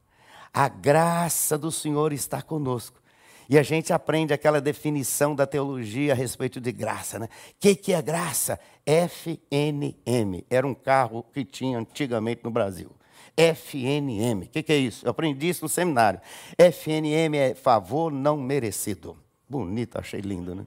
a 0.54 0.68
graça 0.68 1.58
do 1.58 1.72
Senhor 1.72 2.12
está 2.12 2.40
conosco. 2.40 3.02
E 3.48 3.58
a 3.58 3.62
gente 3.62 3.92
aprende 3.92 4.32
aquela 4.32 4.60
definição 4.60 5.34
da 5.34 5.46
teologia 5.46 6.12
a 6.12 6.16
respeito 6.16 6.60
de 6.60 6.72
graça, 6.72 7.18
né? 7.18 7.26
O 7.26 7.54
que, 7.60 7.74
que 7.74 7.92
é 7.92 8.00
graça? 8.00 8.58
FNM. 8.86 10.46
Era 10.48 10.66
um 10.66 10.72
carro 10.72 11.24
que 11.32 11.44
tinha 11.44 11.78
antigamente 11.78 12.42
no 12.42 12.50
Brasil. 12.50 12.90
FNM. 13.36 14.44
O 14.44 14.48
que, 14.48 14.62
que 14.62 14.72
é 14.72 14.76
isso? 14.76 15.04
Eu 15.04 15.10
aprendi 15.10 15.48
isso 15.48 15.64
no 15.64 15.68
seminário. 15.68 16.20
FNM 16.56 17.36
é 17.36 17.54
favor 17.54 18.10
não 18.12 18.38
merecido. 18.38 19.18
Bonito, 19.48 19.98
achei 19.98 20.20
lindo, 20.20 20.54
né? 20.54 20.66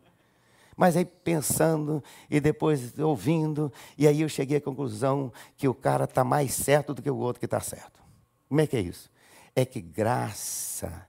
Mas 0.76 0.96
aí 0.96 1.06
pensando 1.06 2.04
e 2.30 2.40
depois 2.40 3.00
ouvindo, 3.00 3.74
e 3.98 4.08
aí 4.08 4.22
eu 4.22 4.30
cheguei 4.30 4.58
à 4.58 4.62
conclusão 4.62 5.34
que 5.56 5.68
o 5.68 5.74
cara 5.74 6.04
está 6.04 6.24
mais 6.24 6.54
certo 6.54 6.94
do 6.94 7.02
que 7.02 7.10
o 7.10 7.18
outro 7.18 7.40
que 7.40 7.46
está 7.46 7.60
certo. 7.60 8.00
Como 8.48 8.62
é 8.62 8.68
que 8.68 8.78
é 8.78 8.82
isso? 8.82 9.10
É 9.58 9.66
que 9.66 9.82
graça 9.82 11.08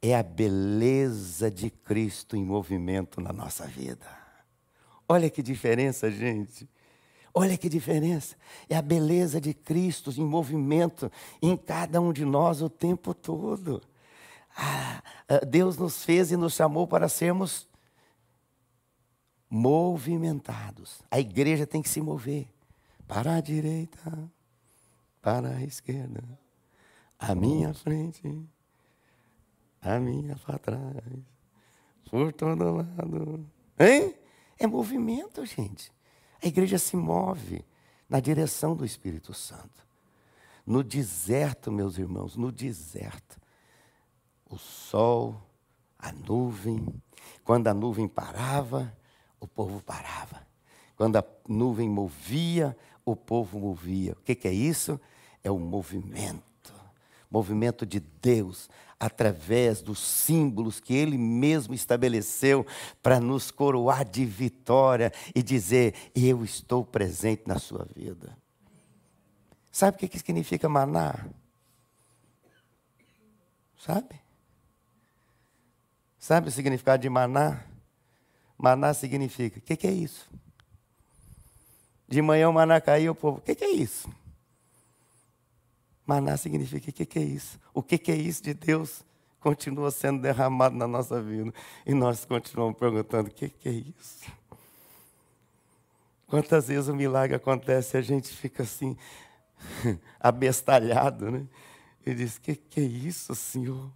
é 0.00 0.16
a 0.16 0.22
beleza 0.22 1.50
de 1.50 1.68
Cristo 1.68 2.34
em 2.34 2.42
movimento 2.42 3.20
na 3.20 3.34
nossa 3.34 3.66
vida. 3.66 4.06
Olha 5.06 5.28
que 5.28 5.42
diferença, 5.42 6.10
gente. 6.10 6.66
Olha 7.34 7.54
que 7.54 7.68
diferença. 7.68 8.34
É 8.66 8.74
a 8.76 8.80
beleza 8.80 9.38
de 9.38 9.52
Cristo 9.52 10.10
em 10.10 10.24
movimento 10.24 11.12
em 11.42 11.54
cada 11.54 12.00
um 12.00 12.14
de 12.14 12.24
nós 12.24 12.62
o 12.62 12.70
tempo 12.70 13.12
todo. 13.12 13.82
Ah, 14.56 15.02
ah 15.28 15.44
Deus 15.46 15.76
nos 15.76 16.02
fez 16.02 16.32
e 16.32 16.36
nos 16.36 16.54
chamou 16.54 16.86
para 16.86 17.10
sermos 17.10 17.68
movimentados. 19.50 21.02
A 21.10 21.20
igreja 21.20 21.66
tem 21.66 21.82
que 21.82 21.90
se 21.90 22.00
mover 22.00 22.48
para 23.06 23.34
a 23.34 23.40
direita, 23.42 24.30
para 25.20 25.56
a 25.56 25.62
esquerda 25.62 26.41
a 27.22 27.36
minha 27.36 27.72
frente, 27.72 28.20
a 29.80 30.00
minha 30.00 30.34
para 30.36 30.58
trás, 30.58 31.04
por 32.10 32.32
todo 32.32 32.76
lado. 32.76 33.46
Hein? 33.78 34.16
É 34.58 34.66
movimento, 34.66 35.46
gente. 35.46 35.92
A 36.42 36.46
igreja 36.48 36.78
se 36.78 36.96
move 36.96 37.64
na 38.08 38.18
direção 38.18 38.74
do 38.74 38.84
Espírito 38.84 39.32
Santo. 39.32 39.86
No 40.66 40.82
deserto, 40.82 41.70
meus 41.70 41.96
irmãos, 41.96 42.36
no 42.36 42.50
deserto, 42.50 43.40
o 44.50 44.58
sol, 44.58 45.40
a 45.96 46.10
nuvem, 46.10 46.84
quando 47.44 47.68
a 47.68 47.74
nuvem 47.74 48.08
parava, 48.08 48.92
o 49.38 49.46
povo 49.46 49.80
parava. 49.80 50.44
Quando 50.96 51.16
a 51.16 51.24
nuvem 51.48 51.88
movia, 51.88 52.76
o 53.04 53.14
povo 53.14 53.60
movia. 53.60 54.12
O 54.12 54.22
que, 54.22 54.34
que 54.34 54.48
é 54.48 54.52
isso? 54.52 55.00
É 55.42 55.50
o 55.50 55.58
movimento 55.58 56.51
movimento 57.32 57.86
de 57.86 57.98
Deus 57.98 58.68
através 59.00 59.82
dos 59.82 59.98
símbolos 59.98 60.78
que 60.78 60.94
Ele 60.94 61.18
mesmo 61.18 61.74
estabeleceu 61.74 62.64
para 63.02 63.18
nos 63.18 63.50
coroar 63.50 64.04
de 64.04 64.24
vitória 64.24 65.12
e 65.34 65.42
dizer: 65.42 65.94
Eu 66.14 66.44
estou 66.44 66.84
presente 66.84 67.44
na 67.46 67.58
sua 67.58 67.86
vida. 67.96 68.36
Sabe 69.72 69.96
o 69.96 70.08
que 70.08 70.18
significa 70.18 70.68
maná? 70.68 71.26
Sabe? 73.78 74.20
Sabe 76.18 76.48
o 76.48 76.52
significado 76.52 77.02
de 77.02 77.08
maná? 77.08 77.64
Maná 78.56 78.94
significa: 78.94 79.58
o 79.58 79.62
que, 79.62 79.76
que 79.76 79.86
é 79.88 79.90
isso? 79.90 80.30
De 82.06 82.22
manhã 82.22 82.48
o 82.48 82.52
maná 82.52 82.80
caiu, 82.80 83.10
o 83.10 83.14
povo: 83.16 83.38
o 83.38 83.40
que, 83.40 83.56
que 83.56 83.64
é 83.64 83.70
isso? 83.70 84.08
Maná 86.12 86.36
significa 86.36 86.90
o 86.90 86.92
que, 86.92 87.06
que 87.06 87.18
é 87.18 87.22
isso? 87.22 87.58
O 87.72 87.82
que, 87.82 87.96
que 87.96 88.12
é 88.12 88.16
isso 88.16 88.42
de 88.42 88.52
Deus? 88.52 89.02
Continua 89.40 89.90
sendo 89.90 90.20
derramado 90.20 90.76
na 90.76 90.86
nossa 90.86 91.22
vida. 91.22 91.52
E 91.86 91.94
nós 91.94 92.26
continuamos 92.26 92.78
perguntando: 92.78 93.28
o 93.28 93.32
que, 93.32 93.48
que 93.48 93.68
é 93.68 93.72
isso? 93.72 94.20
Quantas 96.26 96.68
vezes 96.68 96.88
o 96.88 96.94
milagre 96.94 97.34
acontece 97.34 97.96
e 97.96 97.98
a 97.98 98.02
gente 98.02 98.28
fica 98.28 98.62
assim, 98.62 98.94
abestalhado, 100.20 101.30
né? 101.30 101.46
E 102.04 102.14
diz: 102.14 102.36
que, 102.36 102.56
que 102.56 102.80
é 102.80 102.84
isso, 102.84 103.34
Senhor? 103.34 103.90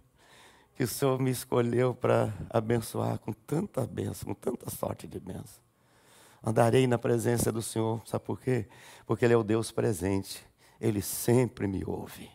Que 0.75 0.83
o 0.83 0.87
Senhor 0.87 1.19
me 1.19 1.29
escolheu 1.29 1.93
para 1.93 2.33
abençoar 2.49 3.19
com 3.19 3.31
tanta 3.31 3.85
bênção, 3.85 4.33
com 4.33 4.33
tanta 4.33 4.69
sorte 4.71 5.07
de 5.07 5.19
bênção. 5.19 5.61
Andarei 6.43 6.87
na 6.87 6.97
presença 6.97 7.51
do 7.51 7.61
Senhor, 7.61 8.01
sabe 8.05 8.25
por 8.25 8.39
quê? 8.39 8.67
Porque 9.05 9.23
Ele 9.25 9.33
é 9.33 9.37
o 9.37 9.43
Deus 9.43 9.71
presente. 9.71 10.47
Ele 10.79 11.01
sempre 11.01 11.67
me 11.67 11.83
ouve. 11.85 12.29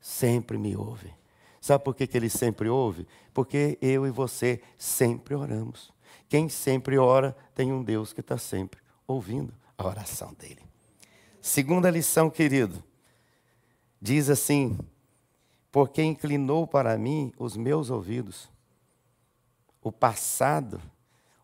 Sempre 0.00 0.58
me 0.58 0.76
ouve. 0.76 1.12
Sabe 1.60 1.82
por 1.82 1.94
que, 1.94 2.06
que 2.06 2.16
ele 2.16 2.30
sempre 2.30 2.68
ouve? 2.68 3.06
Porque 3.34 3.78
eu 3.80 4.06
e 4.06 4.10
você 4.10 4.62
sempre 4.78 5.34
oramos. 5.34 5.92
Quem 6.28 6.48
sempre 6.48 6.98
ora 6.98 7.36
tem 7.54 7.72
um 7.72 7.82
Deus 7.82 8.12
que 8.12 8.20
está 8.20 8.38
sempre 8.38 8.80
ouvindo 9.06 9.52
a 9.76 9.86
oração 9.86 10.32
dele. 10.34 10.62
Segunda 11.40 11.90
lição, 11.90 12.30
querido, 12.30 12.82
diz 14.00 14.28
assim: 14.30 14.78
porque 15.70 16.02
inclinou 16.02 16.66
para 16.66 16.96
mim 16.96 17.32
os 17.38 17.56
meus 17.56 17.90
ouvidos. 17.90 18.48
O 19.82 19.92
passado, 19.92 20.80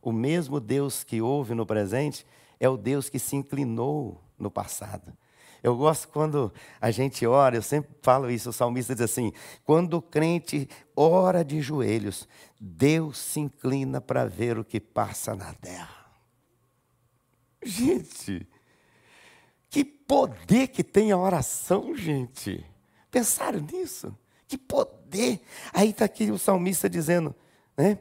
o 0.01 0.11
mesmo 0.11 0.59
Deus 0.59 1.05
que 1.05 1.21
ouve 1.21 1.55
no 1.55 1.67
presente, 1.67 2.27
é 2.59 2.69
o 2.69 2.77
Deus 2.77 3.09
que 3.09 3.19
se 3.19 3.37
inclinou 3.37 4.21
no 4.39 4.51
passado. 4.51 5.13
Eu 5.62 5.76
gosto 5.76 6.09
quando 6.09 6.52
a 6.81 6.90
gente 6.90 7.25
ora, 7.25 7.54
eu 7.54 7.62
sempre 7.62 7.95
falo 8.02 8.28
isso, 8.28 8.50
o 8.50 8.52
salmista 8.52 8.95
diz 8.95 9.04
assim: 9.04 9.33
quando 9.64 9.95
o 9.95 10.02
crente 10.02 10.69
ora 10.97 11.45
de 11.45 11.61
joelhos, 11.61 12.28
Deus 12.61 13.19
se 13.19 13.38
inclina 13.38 14.00
para 14.00 14.25
ver 14.26 14.59
o 14.59 14.64
que 14.64 14.81
passa 14.81 15.37
na 15.37 15.54
terra. 15.54 16.11
Gente, 17.62 18.49
que 19.71 19.85
poder 19.85 20.69
que 20.69 20.83
tem 20.83 21.12
a 21.12 21.16
oração, 21.16 21.97
gente. 21.97 22.66
Pensaram 23.09 23.61
nisso? 23.61 24.16
Que 24.49 24.59
poder. 24.59 25.40
Aí 25.73 25.90
está 25.90 26.04
aqui 26.04 26.31
o 26.31 26.38
salmista 26.38 26.90
dizendo, 26.90 27.35
né? 27.76 28.00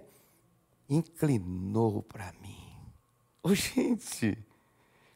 Inclinou 0.90 2.02
para 2.02 2.34
mim. 2.42 2.76
Oh, 3.44 3.54
gente, 3.54 4.38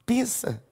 pensa. 0.05 0.63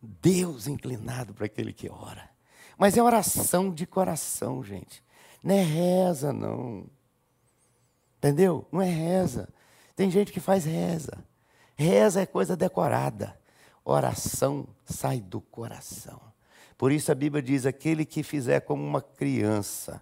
Deus 0.00 0.66
inclinado 0.66 1.34
para 1.34 1.46
aquele 1.46 1.72
que 1.72 1.90
ora. 1.90 2.28
Mas 2.76 2.96
é 2.96 3.02
oração 3.02 3.72
de 3.72 3.86
coração, 3.86 4.62
gente. 4.62 5.02
Não 5.42 5.54
é 5.54 5.62
reza, 5.62 6.32
não. 6.32 6.86
Entendeu? 8.18 8.66
Não 8.70 8.80
é 8.80 8.90
reza. 8.90 9.48
Tem 9.96 10.10
gente 10.10 10.32
que 10.32 10.40
faz 10.40 10.64
reza. 10.64 11.24
Reza 11.76 12.20
é 12.20 12.26
coisa 12.26 12.56
decorada. 12.56 13.38
Oração 13.84 14.66
sai 14.84 15.20
do 15.20 15.40
coração. 15.40 16.20
Por 16.76 16.92
isso 16.92 17.10
a 17.10 17.14
Bíblia 17.14 17.42
diz: 17.42 17.66
aquele 17.66 18.04
que 18.04 18.22
fizer 18.22 18.60
como 18.60 18.84
uma 18.84 19.02
criança, 19.02 20.00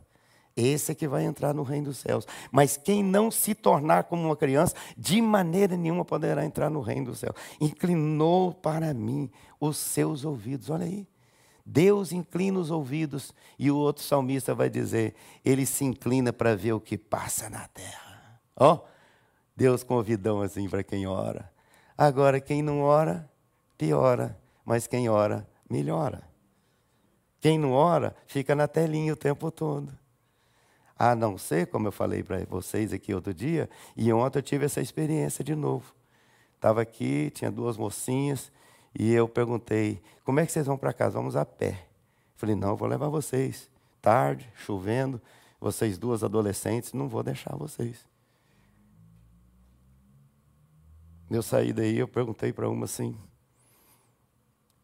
esse 0.57 0.91
é 0.91 0.95
que 0.95 1.07
vai 1.07 1.25
entrar 1.25 1.53
no 1.53 1.63
reino 1.63 1.87
dos 1.87 1.99
céus. 1.99 2.27
Mas 2.51 2.79
quem 2.79 3.03
não 3.03 3.31
se 3.31 3.55
tornar 3.55 4.05
como 4.05 4.23
uma 4.23 4.37
criança, 4.37 4.75
de 4.97 5.21
maneira 5.21 5.77
nenhuma 5.77 6.05
poderá 6.05 6.47
entrar 6.47 6.71
no 6.71 6.81
reino 6.81 7.07
dos 7.07 7.19
céus. 7.19 7.37
Inclinou 7.61 8.55
para 8.55 8.95
mim 8.95 9.31
os 9.61 9.77
seus 9.77 10.25
ouvidos. 10.25 10.71
Olha 10.71 10.87
aí. 10.87 11.07
Deus 11.69 12.13
inclina 12.13 12.61
os 12.61 12.71
ouvidos, 12.71 13.35
e 13.59 13.73
o 13.73 13.77
outro 13.77 14.05
salmista 14.05 14.55
vai 14.55 14.71
dizer: 14.71 15.17
Ele 15.45 15.67
se 15.67 15.85
inclina 15.85 16.33
para 16.33 16.55
ver 16.55 16.73
o 16.73 16.81
que 16.81 16.97
passa 16.97 17.51
na 17.51 17.67
terra. 17.67 18.41
Ó, 18.57 18.75
oh, 18.75 18.81
Deus 19.55 19.83
convidão 19.83 20.41
assim 20.41 20.69
para 20.69 20.85
quem 20.85 21.09
ora. 21.09 21.53
Agora, 21.99 22.41
quem 22.41 22.63
não 22.63 22.83
ora, 22.83 23.29
piora, 23.77 24.39
mas 24.65 24.87
quem 24.87 25.09
ora, 25.09 25.47
melhora. 25.69 26.23
Quem 27.41 27.59
não 27.59 27.73
ora, 27.73 28.15
fica 28.27 28.55
na 28.55 28.69
telinha 28.69 29.13
o 29.13 29.17
tempo 29.17 29.51
todo. 29.51 29.93
A 30.99 31.15
não 31.15 31.37
ser, 31.37 31.67
como 31.67 31.89
eu 31.89 31.93
falei 31.93 32.23
para 32.23 32.45
vocês 32.47 32.93
aqui 32.93 33.15
outro 33.15 33.35
dia, 33.35 33.69
e 33.97 34.13
ontem 34.13 34.39
eu 34.39 34.43
tive 34.43 34.65
essa 34.65 34.81
experiência 34.81 35.45
de 35.45 35.55
novo. 35.55 35.95
Estava 36.55 36.81
aqui, 36.81 37.31
tinha 37.31 37.51
duas 37.51 37.77
mocinhas, 37.77 38.51
e 38.99 39.13
eu 39.13 39.29
perguntei: 39.29 40.03
como 40.25 40.41
é 40.41 40.47
que 40.47 40.53
vocês 40.53 40.67
vão 40.67 40.79
para 40.79 40.93
casa? 40.93 41.19
Vamos 41.19 41.37
a 41.37 41.45
pé. 41.45 41.87
Falei: 42.35 42.55
não, 42.55 42.71
eu 42.71 42.77
vou 42.77 42.89
levar 42.89 43.09
vocês. 43.09 43.71
Tarde, 44.01 44.51
chovendo, 44.55 45.21
vocês 45.61 45.99
duas 45.99 46.25
adolescentes, 46.25 46.93
não 46.93 47.09
vou 47.09 47.23
deixar 47.23 47.55
vocês. 47.57 48.07
Eu 51.31 51.43
saí 51.43 51.73
daí, 51.73 51.99
eu 51.99 52.09
perguntei 52.09 52.53
para 52.53 52.69
uma 52.69 52.85
assim: 52.85 53.17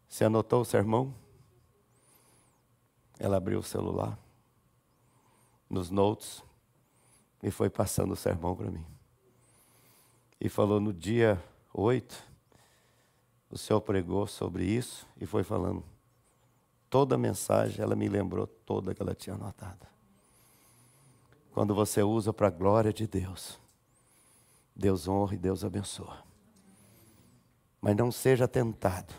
você 0.08 0.24
anotou 0.24 0.60
o 0.60 0.64
sermão? 0.64 1.14
Ela 3.18 3.36
abriu 3.36 3.60
o 3.60 3.62
celular, 3.62 4.18
nos 5.72 5.88
notes, 5.88 6.44
e 7.42 7.50
foi 7.50 7.70
passando 7.70 8.12
o 8.12 8.16
sermão 8.16 8.54
para 8.54 8.70
mim. 8.70 8.84
E 10.38 10.48
falou: 10.48 10.78
no 10.78 10.92
dia 10.92 11.42
8, 11.72 12.22
o 13.50 13.56
Senhor 13.56 13.80
pregou 13.80 14.26
sobre 14.26 14.64
isso 14.64 15.06
e 15.18 15.24
foi 15.24 15.42
falando. 15.42 15.82
Toda 16.90 17.14
a 17.14 17.18
mensagem, 17.18 17.82
ela 17.82 17.96
me 17.96 18.06
lembrou 18.06 18.46
toda 18.46 18.94
que 18.94 19.00
ela 19.00 19.14
tinha 19.14 19.34
anotado. 19.34 19.86
Quando 21.52 21.74
você 21.74 22.02
usa 22.02 22.34
para 22.34 22.48
a 22.48 22.50
glória 22.50 22.92
de 22.92 23.06
Deus, 23.06 23.58
Deus 24.76 25.08
honra 25.08 25.34
e 25.34 25.38
Deus 25.38 25.64
abençoa. 25.64 26.22
Mas 27.80 27.96
não 27.96 28.12
seja 28.12 28.46
tentado 28.46 29.14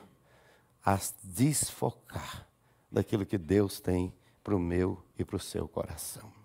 a 0.85 0.99
desfocar 1.23 2.47
daquilo 2.91 3.25
que 3.25 3.37
Deus 3.37 3.79
tem 3.79 4.13
para 4.43 4.55
o 4.55 4.59
meu 4.59 5.03
e 5.17 5.25
para 5.25 5.37
o 5.37 5.39
seu 5.39 5.67
coração. 5.67 6.42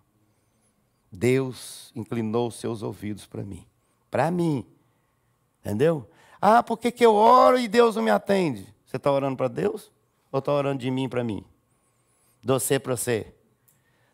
Deus 1.10 1.90
inclinou 1.94 2.50
seus 2.50 2.82
ouvidos 2.82 3.26
para 3.26 3.42
mim. 3.42 3.66
Para 4.10 4.30
mim. 4.30 4.66
Entendeu? 5.60 6.08
Ah, 6.40 6.62
por 6.62 6.78
que, 6.78 6.90
que 6.90 7.04
eu 7.04 7.14
oro 7.14 7.58
e 7.58 7.66
Deus 7.66 7.96
não 7.96 8.02
me 8.02 8.10
atende? 8.10 8.72
Você 8.86 8.96
está 8.96 9.10
orando 9.10 9.36
para 9.36 9.48
Deus? 9.48 9.90
Ou 10.30 10.38
está 10.38 10.52
orando 10.52 10.80
de 10.80 10.90
mim 10.90 11.08
para 11.08 11.24
mim? 11.24 11.44
De 12.40 12.52
você 12.52 12.78
para 12.78 12.96
você? 12.96 13.34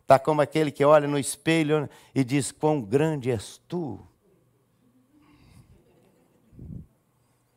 Está 0.01 0.19
como 0.19 0.41
aquele 0.41 0.71
que 0.71 0.85
olha 0.85 1.07
no 1.07 1.17
espelho 1.17 1.89
e 2.13 2.23
diz: 2.23 2.51
Quão 2.51 2.81
grande 2.81 3.31
és 3.31 3.59
tu? 3.67 3.99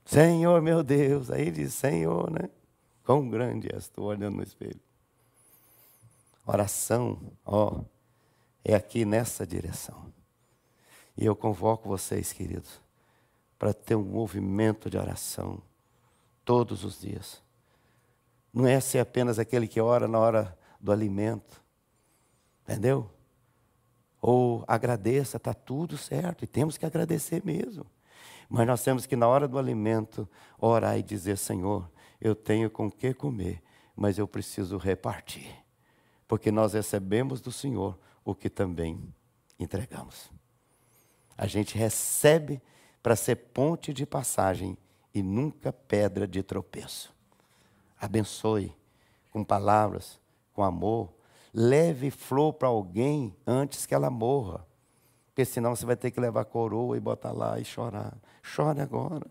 Senhor 0.04 0.62
meu 0.62 0.82
Deus. 0.82 1.30
Aí 1.30 1.50
diz: 1.50 1.74
Senhor, 1.74 2.30
né? 2.30 2.48
Quão 3.04 3.28
grande 3.28 3.68
és 3.72 3.88
tu 3.88 4.02
olhando 4.02 4.36
no 4.36 4.42
espelho. 4.42 4.80
Oração, 6.46 7.20
ó, 7.44 7.82
é 8.64 8.74
aqui 8.74 9.04
nessa 9.04 9.46
direção. 9.46 10.12
E 11.16 11.24
eu 11.24 11.34
convoco 11.34 11.88
vocês, 11.88 12.32
queridos 12.32 12.80
para 13.58 13.74
ter 13.74 13.96
um 13.96 14.04
movimento 14.04 14.88
de 14.88 14.96
oração 14.96 15.60
todos 16.44 16.84
os 16.84 17.00
dias. 17.00 17.42
Não 18.54 18.66
é 18.66 18.78
ser 18.80 19.00
apenas 19.00 19.38
aquele 19.38 19.66
que 19.66 19.80
ora 19.80 20.06
na 20.06 20.18
hora 20.18 20.56
do 20.80 20.92
alimento, 20.92 21.60
entendeu? 22.62 23.10
Ou 24.20 24.64
agradeça, 24.66 25.36
está 25.36 25.52
tudo 25.52 25.98
certo, 25.98 26.44
e 26.44 26.46
temos 26.46 26.78
que 26.78 26.86
agradecer 26.86 27.44
mesmo. 27.44 27.84
Mas 28.48 28.66
nós 28.66 28.82
temos 28.82 29.04
que, 29.04 29.16
na 29.16 29.28
hora 29.28 29.46
do 29.46 29.58
alimento, 29.58 30.28
orar 30.58 30.98
e 30.98 31.02
dizer: 31.02 31.36
Senhor, 31.36 31.90
eu 32.20 32.34
tenho 32.34 32.70
com 32.70 32.90
que 32.90 33.12
comer, 33.12 33.62
mas 33.94 34.18
eu 34.18 34.26
preciso 34.26 34.78
repartir. 34.78 35.54
Porque 36.26 36.50
nós 36.50 36.72
recebemos 36.72 37.40
do 37.40 37.52
Senhor 37.52 37.98
o 38.28 38.34
que 38.34 38.50
também 38.50 39.02
entregamos. 39.58 40.30
A 41.34 41.46
gente 41.46 41.78
recebe 41.78 42.60
para 43.02 43.16
ser 43.16 43.36
ponte 43.36 43.90
de 43.90 44.04
passagem 44.04 44.76
e 45.14 45.22
nunca 45.22 45.72
pedra 45.72 46.28
de 46.28 46.42
tropeço. 46.42 47.10
Abençoe 47.98 48.76
com 49.30 49.42
palavras, 49.42 50.20
com 50.52 50.62
amor. 50.62 51.10
Leve 51.54 52.10
flor 52.10 52.52
para 52.52 52.68
alguém 52.68 53.34
antes 53.46 53.86
que 53.86 53.94
ela 53.94 54.10
morra. 54.10 54.66
Porque 55.28 55.46
senão 55.46 55.74
você 55.74 55.86
vai 55.86 55.96
ter 55.96 56.10
que 56.10 56.20
levar 56.20 56.44
coroa 56.44 56.98
e 56.98 57.00
botar 57.00 57.32
lá 57.32 57.58
e 57.58 57.64
chorar. 57.64 58.14
Chore 58.42 58.82
agora. 58.82 59.26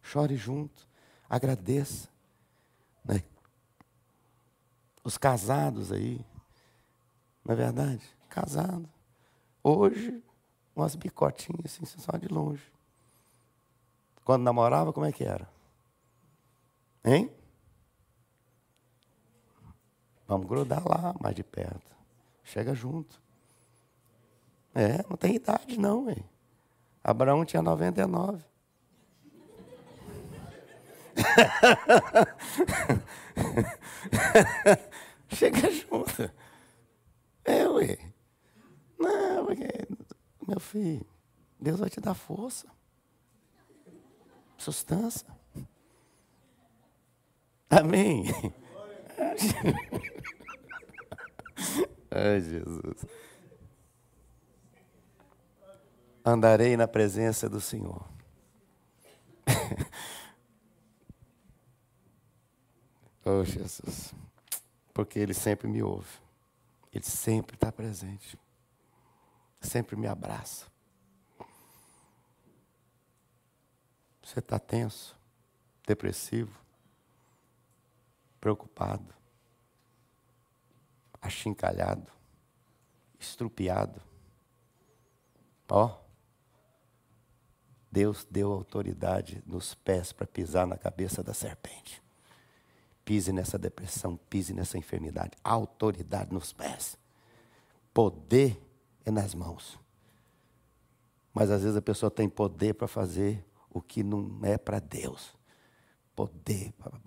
Chore 0.00 0.36
junto. 0.36 0.88
Agradeça. 1.28 2.08
Né? 3.04 3.22
Os 5.04 5.18
casados 5.18 5.92
aí. 5.92 6.24
Não 7.44 7.52
é 7.52 7.56
verdade? 7.56 8.17
Casado. 8.40 8.88
Hoje, 9.64 10.22
umas 10.76 10.94
bicotinhas 10.94 11.76
assim, 11.82 11.98
só 11.98 12.16
de 12.16 12.28
longe. 12.28 12.62
Quando 14.24 14.44
namorava, 14.44 14.92
como 14.92 15.06
é 15.06 15.10
que 15.10 15.24
era? 15.24 15.48
Hein? 17.04 17.32
Vamos 20.28 20.46
grudar 20.46 20.86
lá, 20.86 21.16
mais 21.20 21.34
de 21.34 21.42
perto. 21.42 21.96
Chega 22.44 22.76
junto. 22.76 23.20
É, 24.72 25.04
não 25.10 25.16
tem 25.16 25.34
idade 25.34 25.76
não, 25.76 26.08
hein? 26.08 26.24
Abraão 27.02 27.44
tinha 27.44 27.60
99. 27.60 28.40
Chega 35.28 35.72
junto. 35.72 36.30
É, 37.44 37.66
ué. 37.66 38.07
Não, 38.98 39.46
porque, 39.46 39.68
meu 40.46 40.58
filho, 40.58 41.06
Deus 41.60 41.80
vai 41.80 41.88
te 41.88 42.00
dar 42.00 42.14
força 42.14 42.66
sustância. 44.58 45.26
Amém. 47.70 48.24
Ai, 52.10 52.40
Jesus. 52.40 53.06
Andarei 56.24 56.76
na 56.76 56.88
presença 56.88 57.48
do 57.48 57.60
Senhor. 57.60 58.04
oh, 63.24 63.44
Jesus. 63.44 64.12
Porque 64.92 65.18
Ele 65.18 65.32
sempre 65.32 65.66
me 65.68 65.82
ouve. 65.82 66.20
Ele 66.92 67.04
sempre 67.04 67.54
está 67.54 67.72
presente. 67.72 68.38
Sempre 69.60 69.96
me 69.96 70.06
abraça. 70.06 70.66
Você 74.22 74.40
está 74.40 74.58
tenso, 74.58 75.16
depressivo, 75.86 76.60
preocupado, 78.38 79.14
achincalhado, 81.20 82.12
estrupiado. 83.18 84.00
Ó, 85.70 85.98
Deus 87.90 88.26
deu 88.30 88.52
autoridade 88.52 89.42
nos 89.46 89.74
pés 89.74 90.12
para 90.12 90.26
pisar 90.26 90.66
na 90.66 90.76
cabeça 90.76 91.22
da 91.22 91.32
serpente. 91.32 92.02
Pise 93.04 93.32
nessa 93.32 93.58
depressão, 93.58 94.18
pise 94.28 94.52
nessa 94.52 94.76
enfermidade. 94.76 95.32
Autoridade 95.42 96.32
nos 96.34 96.52
pés. 96.52 96.98
Poder 97.94 98.62
é 99.08 99.10
nas 99.10 99.34
mãos. 99.34 99.78
Mas 101.32 101.50
às 101.50 101.62
vezes 101.62 101.76
a 101.76 101.82
pessoa 101.82 102.10
tem 102.10 102.28
poder 102.28 102.74
para 102.74 102.88
fazer 102.88 103.44
o 103.70 103.80
que 103.80 104.02
não 104.02 104.40
é 104.42 104.56
para 104.58 104.78
Deus. 104.78 105.36
Poder 106.14 106.72
para 106.72 107.00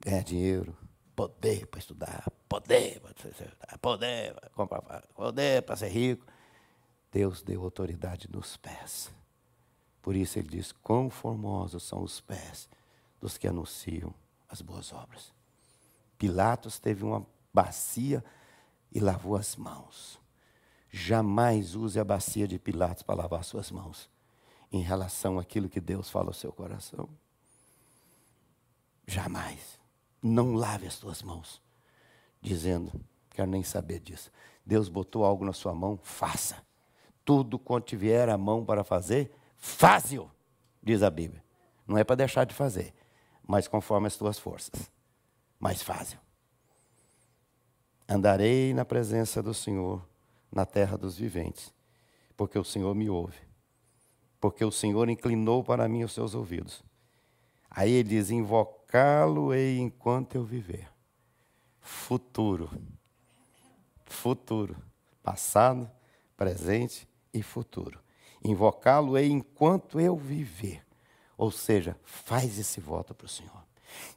ganhar 0.00 0.22
dinheiro, 0.22 0.76
poder 1.14 1.66
para 1.66 1.78
estudar, 1.78 2.30
poder 2.48 3.00
para 3.00 3.78
poder 3.78 4.34
para 4.34 4.50
comprar, 4.50 5.06
poder 5.14 5.62
para 5.62 5.76
ser 5.76 5.88
rico. 5.88 6.26
Deus 7.10 7.42
deu 7.42 7.62
autoridade 7.62 8.28
nos 8.30 8.56
pés. 8.56 9.10
Por 10.02 10.14
isso 10.14 10.38
ele 10.38 10.48
diz: 10.48 10.70
Quão 10.70 11.08
formosos 11.08 11.82
são 11.82 12.02
os 12.02 12.20
pés 12.20 12.68
dos 13.20 13.38
que 13.38 13.48
anunciam 13.48 14.14
as 14.48 14.60
boas 14.60 14.92
obras. 14.92 15.32
Pilatos 16.18 16.78
teve 16.78 17.04
uma 17.04 17.26
bacia 17.52 18.24
e 18.92 19.00
lavou 19.00 19.36
as 19.36 19.56
mãos. 19.56 20.20
Jamais 20.90 21.74
use 21.74 21.98
a 21.98 22.04
bacia 22.04 22.46
de 22.46 22.58
Pilatos 22.58 23.02
para 23.02 23.16
lavar 23.16 23.44
suas 23.44 23.70
mãos 23.70 24.08
em 24.72 24.80
relação 24.80 25.38
àquilo 25.38 25.68
que 25.68 25.80
Deus 25.80 26.10
fala 26.10 26.28
ao 26.28 26.34
seu 26.34 26.52
coração? 26.52 27.08
Jamais. 29.06 29.78
não 30.22 30.54
lave 30.54 30.88
as 30.88 30.98
tuas 30.98 31.22
mãos, 31.22 31.62
dizendo, 32.40 32.90
quero 33.30 33.48
nem 33.48 33.62
saber 33.62 34.00
disso. 34.00 34.32
Deus 34.64 34.88
botou 34.88 35.24
algo 35.24 35.44
na 35.44 35.52
sua 35.52 35.72
mão, 35.72 36.00
faça. 36.02 36.60
Tudo 37.24 37.60
quanto 37.60 37.96
vier 37.96 38.28
a 38.28 38.36
mão 38.36 38.64
para 38.64 38.82
fazer, 38.82 39.30
faze-o, 39.56 40.28
diz 40.82 41.02
a 41.02 41.10
Bíblia. 41.10 41.44
Não 41.86 41.96
é 41.96 42.02
para 42.02 42.16
deixar 42.16 42.44
de 42.44 42.54
fazer, 42.54 42.92
mas 43.46 43.68
conforme 43.68 44.08
as 44.08 44.16
tuas 44.16 44.36
forças. 44.36 44.90
Mas 45.60 45.80
faze-o. 45.80 46.18
Andarei 48.08 48.74
na 48.74 48.84
presença 48.84 49.40
do 49.40 49.54
Senhor 49.54 50.02
na 50.50 50.64
terra 50.64 50.96
dos 50.96 51.16
viventes, 51.16 51.72
porque 52.36 52.58
o 52.58 52.64
Senhor 52.64 52.94
me 52.94 53.08
ouve, 53.08 53.38
porque 54.40 54.64
o 54.64 54.70
Senhor 54.70 55.08
inclinou 55.08 55.64
para 55.64 55.88
mim 55.88 56.04
os 56.04 56.12
seus 56.12 56.34
ouvidos. 56.34 56.82
Aí 57.70 57.92
ele 57.92 58.08
diz: 58.08 58.30
invocá-lo-ei 58.30 59.78
enquanto 59.78 60.34
eu 60.34 60.44
viver. 60.44 60.88
Futuro. 61.80 62.70
Futuro. 64.06 64.76
Passado, 65.22 65.90
presente 66.36 67.06
e 67.34 67.42
futuro. 67.42 68.00
Invocá-lo-ei 68.42 69.30
enquanto 69.30 70.00
eu 70.00 70.16
viver. 70.16 70.86
Ou 71.36 71.50
seja, 71.50 71.98
faz 72.02 72.58
esse 72.58 72.80
voto 72.80 73.14
para 73.14 73.26
o 73.26 73.28
Senhor. 73.28 73.66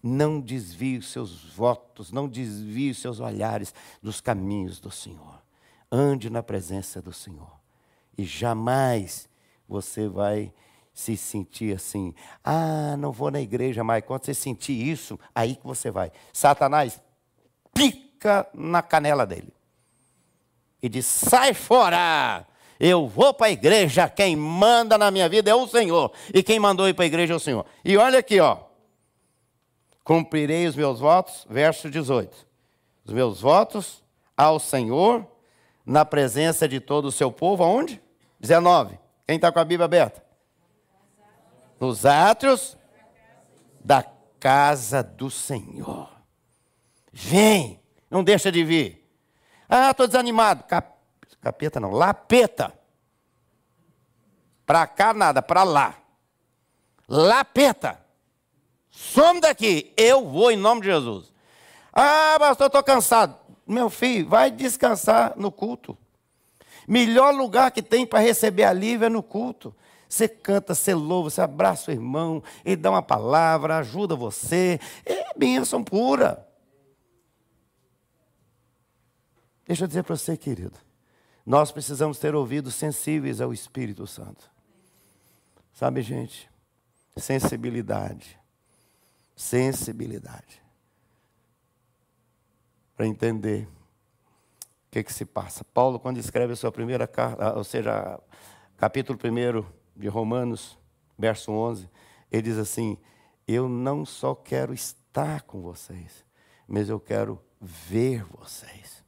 Não 0.02 0.40
desvie 0.40 0.98
os 0.98 1.12
seus 1.12 1.44
votos, 1.54 2.12
não 2.12 2.28
desvie 2.28 2.92
os 2.92 3.00
seus 3.00 3.20
olhares 3.20 3.74
dos 4.02 4.22
caminhos 4.22 4.80
do 4.80 4.92
Senhor. 4.92 5.42
Ande 5.92 6.30
na 6.30 6.44
presença 6.44 7.02
do 7.02 7.12
Senhor. 7.12 7.52
E 8.18 8.24
jamais 8.24 9.28
você 9.68 10.08
vai 10.08 10.54
se 10.94 11.16
sentir 11.16 11.76
assim, 11.76 12.14
ah, 12.44 12.98
não 12.98 13.12
vou 13.12 13.32
na 13.32 13.40
igreja 13.40 13.84
mais. 13.84 14.04
Quando 14.04 14.26
você 14.26 14.34
sentir 14.34 14.74
isso, 14.74 15.18
aí 15.34 15.56
que 15.56 15.66
você 15.66 15.90
vai. 15.90 16.12
Satanás 16.34 17.02
pica 17.74 18.48
na 18.54 18.82
canela 18.82 19.26
dele 19.26 19.54
e 20.82 20.90
diz: 20.90 21.06
sai 21.06 21.54
fora! 21.54 22.46
Eu 22.80 23.08
vou 23.08 23.34
para 23.34 23.48
a 23.48 23.52
igreja, 23.52 24.08
quem 24.08 24.38
manda 24.38 24.98
na 24.98 25.12
minha 25.12 25.28
vida 25.28 25.52
é 25.52 25.56
o 25.56 25.68
Senhor. 25.68 26.14
E 26.34 26.42
quem 26.42 26.60
mandou 26.60 26.88
ir 26.88 26.94
para 26.94 27.04
a 27.04 27.08
igreja 27.08 27.34
é 27.34 27.36
o 27.36 27.40
Senhor. 27.40 27.66
E 27.84 27.98
olha 27.98 28.20
aqui, 28.20 28.40
ó. 28.40 28.58
Cumprirei 30.02 30.66
os 30.66 30.78
meus 30.78 31.00
votos, 31.00 31.46
verso 31.50 31.90
18. 31.90 32.48
Os 33.04 33.12
meus 33.12 33.42
votos 33.42 34.02
ao 34.36 34.60
Senhor, 34.60 35.29
na 35.90 36.06
presença 36.06 36.68
de 36.68 36.80
todo 36.80 37.06
o 37.06 37.12
seu 37.12 37.32
povo, 37.32 37.64
aonde? 37.64 38.00
19. 38.40 39.00
Quem 39.26 39.38
está 39.38 39.52
com 39.52 39.58
a 39.58 39.66
Bíblia 39.66 39.86
aberta? 39.86 40.24
Nos 41.80 42.06
átrios 42.06 42.78
da 43.84 44.04
casa 44.40 45.02
do 45.02 45.32
Senhor. 45.32 46.08
Vem, 47.12 47.82
não 48.08 48.24
deixa 48.24 48.52
de 48.52 48.64
vir. 48.64 49.12
Ah, 49.68 49.90
estou 49.90 50.06
desanimado. 50.06 50.64
Cap... 50.66 50.94
Capeta 51.42 51.80
não, 51.80 51.90
lapeta. 51.90 52.72
Para 54.68 54.86
cá 54.86 55.12
nada, 55.12 55.42
para 55.42 55.64
lá. 55.64 55.96
Lapeta. 57.08 58.00
Some 58.92 59.42
daqui, 59.42 59.92
eu 59.98 60.30
vou 60.30 60.52
em 60.52 60.58
nome 60.58 60.82
de 60.82 60.88
Jesus. 60.88 61.34
Ah, 61.92 62.36
pastor, 62.38 62.68
estou 62.68 62.84
cansado. 62.84 63.39
Meu 63.70 63.90
filho, 63.90 64.28
vai 64.28 64.50
descansar 64.52 65.34
no 65.38 65.52
culto. 65.52 65.98
Melhor 66.88 67.34
lugar 67.34 67.72
que 67.72 67.82
tem 67.82 68.06
para 68.06 68.20
receber 68.20 68.64
alívio 68.64 69.06
é 69.06 69.10
no 69.10 69.22
culto. 69.22 69.76
Você 70.08 70.28
canta, 70.28 70.74
você 70.74 70.94
louva, 70.94 71.30
você 71.30 71.42
abraça 71.42 71.92
o 71.92 71.94
irmão, 71.94 72.44
ele 72.66 72.76
dá 72.76 72.90
uma 72.90 73.02
palavra, 73.02 73.78
ajuda 73.78 74.16
você. 74.16 74.80
É 75.06 75.38
bênção 75.38 75.84
pura. 75.84 76.48
Deixa 79.68 79.84
eu 79.84 79.88
dizer 79.88 80.04
para 80.04 80.18
você, 80.18 80.36
querido. 80.36 80.78
Nós 81.46 81.72
precisamos 81.72 82.18
ter 82.18 82.34
ouvidos 82.34 82.74
sensíveis 82.74 83.40
ao 83.40 83.54
Espírito 83.54 84.08
Santo. 84.08 84.50
Sabe, 85.72 86.02
gente? 86.02 86.50
Sensibilidade 87.16 88.40
sensibilidade 89.40 90.62
para 93.00 93.08
entender 93.08 93.66
o 93.66 94.92
que, 94.92 95.02
que 95.02 95.14
se 95.14 95.24
passa. 95.24 95.64
Paulo, 95.64 95.98
quando 95.98 96.18
escreve 96.18 96.52
a 96.52 96.56
sua 96.58 96.70
primeira 96.70 97.08
carta, 97.08 97.54
ou 97.56 97.64
seja, 97.64 98.20
capítulo 98.76 99.18
1 99.18 99.66
de 99.96 100.10
Romanos, 100.10 100.78
verso 101.18 101.50
11, 101.50 101.90
ele 102.30 102.42
diz 102.42 102.58
assim: 102.58 102.98
Eu 103.48 103.70
não 103.70 104.06
só 104.06 104.36
quero 104.36 104.74
estar 104.74 105.44
com 105.44 105.62
vocês, 105.62 106.26
mas 106.68 106.90
eu 106.90 107.00
quero 107.00 107.42
ver 107.62 108.26
vocês. 108.26 109.02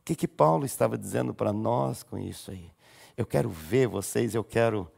O 0.00 0.04
que, 0.06 0.14
que 0.14 0.26
Paulo 0.26 0.64
estava 0.64 0.96
dizendo 0.96 1.34
para 1.34 1.52
nós 1.52 2.02
com 2.02 2.16
isso 2.16 2.50
aí? 2.50 2.72
Eu 3.14 3.26
quero 3.26 3.50
ver 3.50 3.88
vocês, 3.88 4.34
eu 4.34 4.42
quero 4.42 4.90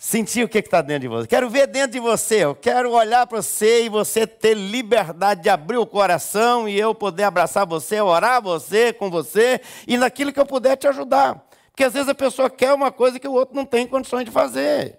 sentir 0.00 0.42
o 0.42 0.48
que 0.48 0.56
está 0.56 0.80
dentro 0.80 1.02
de 1.02 1.08
você. 1.08 1.28
Quero 1.28 1.50
ver 1.50 1.66
dentro 1.66 1.92
de 1.92 2.00
você. 2.00 2.36
Eu 2.36 2.54
quero 2.54 2.90
olhar 2.92 3.26
para 3.26 3.42
você 3.42 3.84
e 3.84 3.90
você 3.90 4.26
ter 4.26 4.54
liberdade 4.54 5.42
de 5.42 5.50
abrir 5.50 5.76
o 5.76 5.84
coração 5.84 6.66
e 6.66 6.80
eu 6.80 6.94
poder 6.94 7.24
abraçar 7.24 7.66
você, 7.66 8.00
orar 8.00 8.40
você 8.40 8.94
com 8.94 9.10
você 9.10 9.60
e 9.86 9.98
naquilo 9.98 10.32
que 10.32 10.40
eu 10.40 10.46
puder 10.46 10.74
te 10.78 10.88
ajudar. 10.88 11.46
Porque 11.66 11.84
às 11.84 11.92
vezes 11.92 12.08
a 12.08 12.14
pessoa 12.14 12.48
quer 12.48 12.72
uma 12.72 12.90
coisa 12.90 13.20
que 13.20 13.28
o 13.28 13.32
outro 13.34 13.54
não 13.54 13.66
tem 13.66 13.86
condições 13.86 14.24
de 14.24 14.30
fazer. 14.30 14.98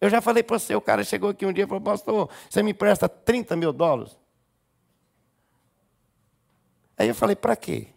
Eu 0.00 0.08
já 0.08 0.22
falei 0.22 0.42
para 0.42 0.58
você, 0.58 0.74
o 0.74 0.80
cara 0.80 1.04
chegou 1.04 1.28
aqui 1.28 1.44
um 1.44 1.52
dia 1.52 1.64
e 1.64 1.66
falou, 1.66 1.82
pastor, 1.82 2.30
você 2.48 2.62
me 2.62 2.70
empresta 2.70 3.06
30 3.06 3.54
mil 3.54 3.72
dólares? 3.72 4.18
Aí 6.96 7.08
eu 7.08 7.14
falei, 7.14 7.36
para 7.36 7.54
quê? 7.54 7.72
Ele 7.72 7.88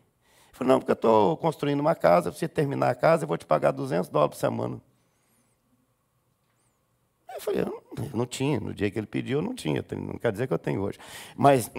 falou, 0.52 0.74
não, 0.74 0.80
porque 0.80 0.92
eu 0.92 0.96
estou 0.96 1.38
construindo 1.38 1.80
uma 1.80 1.96
casa, 1.96 2.30
se 2.34 2.46
terminar 2.50 2.90
a 2.90 2.96
casa, 2.96 3.24
eu 3.24 3.28
vou 3.28 3.38
te 3.38 3.46
pagar 3.46 3.72
200 3.72 4.10
dólares 4.10 4.36
por 4.36 4.40
semana. 4.40 4.82
Eu 7.38 7.42
falei, 7.42 7.62
eu 7.62 7.66
não, 7.66 7.82
eu 8.04 8.18
não 8.18 8.26
tinha. 8.26 8.60
No 8.60 8.74
dia 8.74 8.90
que 8.90 8.98
ele 8.98 9.06
pediu, 9.06 9.38
eu 9.38 9.44
não 9.44 9.54
tinha. 9.54 9.86
Não 9.92 10.18
quer 10.18 10.32
dizer 10.32 10.48
que 10.48 10.54
eu 10.54 10.58
tenho 10.58 10.82
hoje. 10.82 10.98
Mas. 11.36 11.70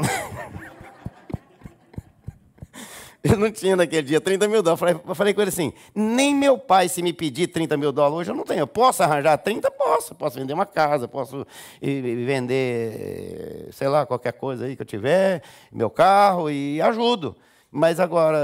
eu 3.24 3.36
não 3.36 3.50
tinha 3.50 3.74
naquele 3.74 4.02
dia 4.02 4.20
30 4.20 4.46
mil 4.46 4.62
dólares. 4.62 4.78
Falei, 4.78 5.14
falei 5.16 5.34
com 5.34 5.40
ele 5.40 5.48
assim: 5.48 5.72
nem 5.92 6.32
meu 6.32 6.56
pai, 6.56 6.88
se 6.88 7.02
me 7.02 7.12
pedir 7.12 7.48
30 7.48 7.76
mil 7.76 7.90
dólares 7.90 8.20
hoje, 8.20 8.30
eu 8.30 8.36
não 8.36 8.44
tenho. 8.44 8.60
Eu 8.60 8.68
posso 8.68 9.02
arranjar 9.02 9.36
30? 9.36 9.68
Posso. 9.72 10.14
Posso 10.14 10.38
vender 10.38 10.52
uma 10.52 10.64
casa, 10.64 11.08
posso 11.08 11.44
vender, 11.82 13.68
sei 13.72 13.88
lá, 13.88 14.06
qualquer 14.06 14.34
coisa 14.34 14.64
aí 14.64 14.76
que 14.76 14.82
eu 14.82 14.86
tiver, 14.86 15.42
meu 15.72 15.90
carro 15.90 16.48
e 16.48 16.80
ajudo. 16.80 17.36
Mas 17.68 17.98
agora, 17.98 18.38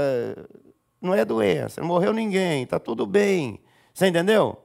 não 1.01 1.13
é 1.15 1.23
doença, 1.23 1.79
não 1.79 1.87
morreu 1.87 2.11
ninguém, 2.11 2.63
está 2.63 2.77
tudo 2.77 3.05
bem. 3.05 3.61
Você 3.93 4.07
entendeu? 4.07 4.57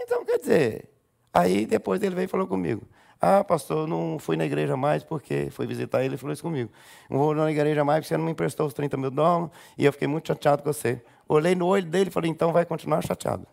Então, 0.00 0.24
quer 0.24 0.38
dizer, 0.38 0.89
Aí 1.32 1.64
depois 1.64 2.02
ele 2.02 2.14
veio 2.14 2.24
e 2.24 2.28
falou 2.28 2.46
comigo. 2.46 2.82
Ah, 3.20 3.44
pastor, 3.44 3.86
não 3.86 4.18
fui 4.18 4.34
na 4.34 4.46
igreja 4.46 4.76
mais 4.76 5.04
porque 5.04 5.50
fui 5.50 5.66
visitar 5.66 6.02
ele 6.02 6.14
e 6.14 6.18
falou 6.18 6.32
isso 6.32 6.42
comigo. 6.42 6.70
Não 7.08 7.18
vou 7.18 7.34
na 7.34 7.50
igreja 7.50 7.84
mais 7.84 8.00
porque 8.00 8.08
você 8.08 8.16
não 8.16 8.24
me 8.24 8.32
emprestou 8.32 8.66
os 8.66 8.72
30 8.72 8.96
mil 8.96 9.10
dólares 9.10 9.50
e 9.76 9.84
eu 9.84 9.92
fiquei 9.92 10.08
muito 10.08 10.28
chateado 10.28 10.62
com 10.62 10.72
você. 10.72 11.02
Olhei 11.28 11.54
no 11.54 11.66
olho 11.66 11.84
dele 11.84 12.08
e 12.08 12.12
falei, 12.12 12.30
então 12.30 12.50
vai 12.50 12.64
continuar 12.64 13.02
chateado. 13.04 13.46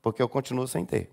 Porque 0.00 0.22
eu 0.22 0.28
continuo 0.28 0.68
sem 0.68 0.84
ter. 0.84 1.10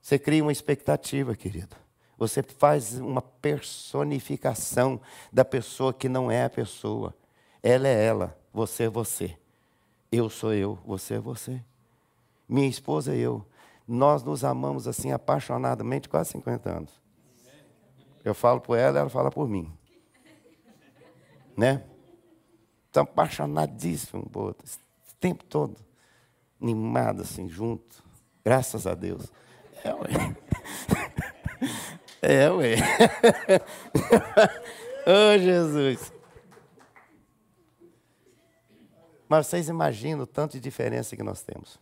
Você 0.00 0.18
cria 0.18 0.42
uma 0.42 0.52
expectativa, 0.52 1.34
querido. 1.34 1.74
Você 2.18 2.42
faz 2.42 3.00
uma 3.00 3.22
personificação 3.22 5.00
da 5.32 5.44
pessoa 5.44 5.94
que 5.94 6.08
não 6.08 6.30
é 6.30 6.44
a 6.44 6.50
pessoa. 6.50 7.14
Ela 7.62 7.88
é 7.88 8.04
ela, 8.04 8.38
você 8.52 8.84
é 8.84 8.88
você. 8.88 9.36
Eu 10.10 10.28
sou 10.28 10.52
eu, 10.52 10.78
você 10.84 11.14
é 11.14 11.18
você 11.18 11.62
minha 12.52 12.68
esposa 12.68 13.14
e 13.14 13.20
eu, 13.20 13.44
nós 13.88 14.22
nos 14.22 14.44
amamos 14.44 14.86
assim 14.86 15.10
apaixonadamente 15.10 16.08
quase 16.08 16.32
50 16.32 16.70
anos. 16.70 17.00
Eu 18.22 18.34
falo 18.34 18.60
por 18.60 18.76
ela, 18.76 18.98
ela 18.98 19.08
fala 19.08 19.30
por 19.30 19.48
mim. 19.48 19.72
Né? 21.56 21.82
Estamos 22.86 23.10
apaixonadíssimos 23.10 24.26
o 24.34 24.54
tempo 25.18 25.44
todo. 25.44 25.76
Animado 26.60 27.22
assim, 27.22 27.48
junto. 27.48 28.04
Graças 28.44 28.86
a 28.86 28.94
Deus. 28.94 29.32
É, 29.82 29.94
ué. 29.94 30.08
É, 32.24 32.48
ué. 32.52 32.76
oh, 35.04 35.38
Jesus. 35.38 36.12
Mas 39.28 39.48
vocês 39.48 39.68
imaginam 39.68 40.22
o 40.22 40.26
tanto 40.26 40.52
de 40.52 40.60
diferença 40.60 41.16
que 41.16 41.22
nós 41.24 41.42
temos. 41.42 41.81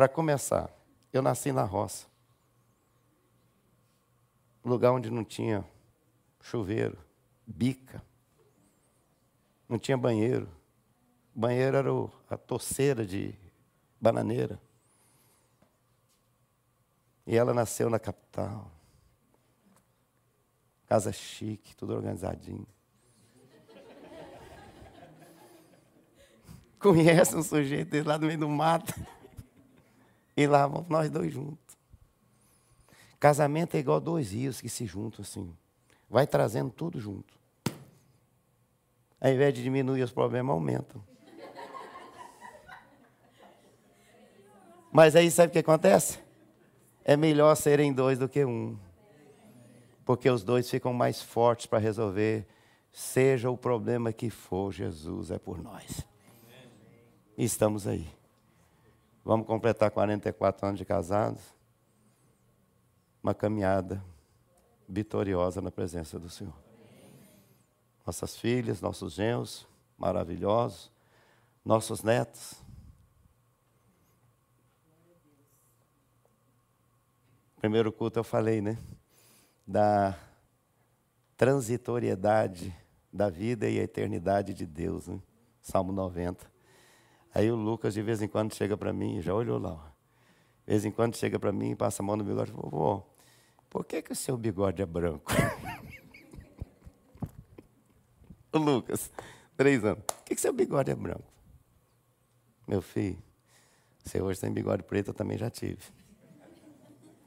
Para 0.00 0.08
começar, 0.08 0.74
eu 1.12 1.20
nasci 1.20 1.52
na 1.52 1.62
roça. 1.62 2.06
Lugar 4.64 4.92
onde 4.92 5.10
não 5.10 5.22
tinha 5.22 5.62
chuveiro, 6.40 6.96
bica. 7.46 8.02
Não 9.68 9.78
tinha 9.78 9.98
banheiro. 9.98 10.48
banheiro 11.34 11.76
era 11.76 11.90
a 12.30 12.38
torceira 12.38 13.04
de 13.04 13.34
bananeira. 14.00 14.58
E 17.26 17.36
ela 17.36 17.52
nasceu 17.52 17.90
na 17.90 17.98
capital. 17.98 18.72
Casa 20.86 21.12
chique, 21.12 21.76
tudo 21.76 21.92
organizadinho. 21.92 22.66
Conhece 26.78 27.36
um 27.36 27.42
sujeito 27.42 27.90
desse 27.90 28.08
lá 28.08 28.16
no 28.16 28.26
meio 28.26 28.38
do 28.38 28.48
mato. 28.48 28.94
E 30.40 30.46
lá 30.46 30.66
vamos 30.66 30.88
nós 30.88 31.10
dois 31.10 31.30
juntos. 31.30 31.76
Casamento 33.18 33.74
é 33.74 33.78
igual 33.78 34.00
dois 34.00 34.32
rios 34.32 34.58
que 34.58 34.70
se 34.70 34.86
juntam 34.86 35.20
assim. 35.20 35.54
Vai 36.08 36.26
trazendo 36.26 36.70
tudo 36.70 36.98
junto. 36.98 37.38
Ao 39.20 39.30
invés 39.30 39.52
de 39.52 39.62
diminuir 39.62 40.02
os 40.02 40.10
problemas, 40.10 40.54
aumentam. 40.54 41.04
Mas 44.90 45.14
aí 45.14 45.30
sabe 45.30 45.50
o 45.50 45.52
que 45.52 45.58
acontece? 45.58 46.18
É 47.04 47.18
melhor 47.18 47.54
serem 47.54 47.92
dois 47.92 48.18
do 48.18 48.26
que 48.26 48.42
um 48.42 48.78
porque 50.06 50.30
os 50.30 50.42
dois 50.42 50.70
ficam 50.70 50.94
mais 50.94 51.20
fortes 51.20 51.66
para 51.66 51.78
resolver, 51.78 52.46
seja 52.90 53.50
o 53.50 53.58
problema 53.58 54.10
que 54.10 54.30
for, 54.30 54.72
Jesus 54.72 55.30
é 55.30 55.38
por 55.38 55.62
nós. 55.62 56.04
Estamos 57.36 57.86
aí. 57.86 58.08
Vamos 59.24 59.46
completar 59.46 59.90
44 59.90 60.66
anos 60.66 60.78
de 60.78 60.84
casados. 60.84 61.42
Uma 63.22 63.34
caminhada 63.34 64.02
vitoriosa 64.88 65.60
na 65.60 65.70
presença 65.70 66.18
do 66.18 66.28
Senhor. 66.28 66.54
Nossas 68.06 68.36
filhas, 68.36 68.80
nossos 68.80 69.12
genros 69.12 69.68
maravilhosos, 69.96 70.90
nossos 71.64 72.02
netos. 72.02 72.54
Primeiro 77.56 77.92
culto 77.92 78.18
eu 78.18 78.24
falei, 78.24 78.62
né? 78.62 78.78
da 79.70 80.18
transitoriedade 81.36 82.76
da 83.12 83.30
vida 83.30 83.68
e 83.68 83.78
a 83.78 83.82
eternidade 83.82 84.52
de 84.52 84.66
Deus. 84.66 85.06
Né? 85.06 85.20
Salmo 85.60 85.92
90. 85.92 86.50
Aí 87.34 87.50
o 87.50 87.56
Lucas 87.56 87.94
de 87.94 88.02
vez 88.02 88.20
em 88.20 88.28
quando 88.28 88.54
chega 88.54 88.76
para 88.76 88.92
mim, 88.92 89.20
já 89.20 89.34
olhou 89.34 89.58
lá. 89.58 89.92
De 90.66 90.72
vez 90.72 90.84
em 90.84 90.90
quando 90.90 91.16
chega 91.16 91.38
para 91.38 91.52
mim, 91.52 91.76
passa 91.76 92.02
a 92.02 92.06
mão 92.06 92.16
no 92.16 92.24
bigode 92.24 92.50
e 92.50 92.54
vovô, 92.54 93.02
por 93.68 93.84
que, 93.84 94.02
que 94.02 94.12
o 94.12 94.16
seu 94.16 94.36
bigode 94.36 94.82
é 94.82 94.86
branco? 94.86 95.30
o 98.52 98.58
Lucas, 98.58 99.10
três 99.56 99.84
anos, 99.84 100.02
por 100.04 100.24
que, 100.24 100.34
que 100.34 100.40
seu 100.40 100.52
bigode 100.52 100.90
é 100.90 100.94
branco? 100.94 101.24
Meu 102.66 102.82
filho, 102.82 103.22
você 104.04 104.20
hoje 104.20 104.40
tem 104.40 104.52
bigode 104.52 104.82
preto, 104.82 105.08
eu 105.08 105.14
também 105.14 105.38
já 105.38 105.48
tive. 105.48 105.82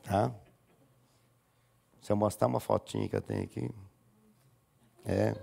Tá? 0.03 0.33
Se 2.01 2.11
eu 2.11 2.17
mostrar 2.17 2.47
uma 2.47 2.59
fotinha 2.59 3.07
que 3.07 3.15
eu 3.15 3.21
tenho 3.21 3.43
aqui, 3.43 3.69
é, 5.05 5.33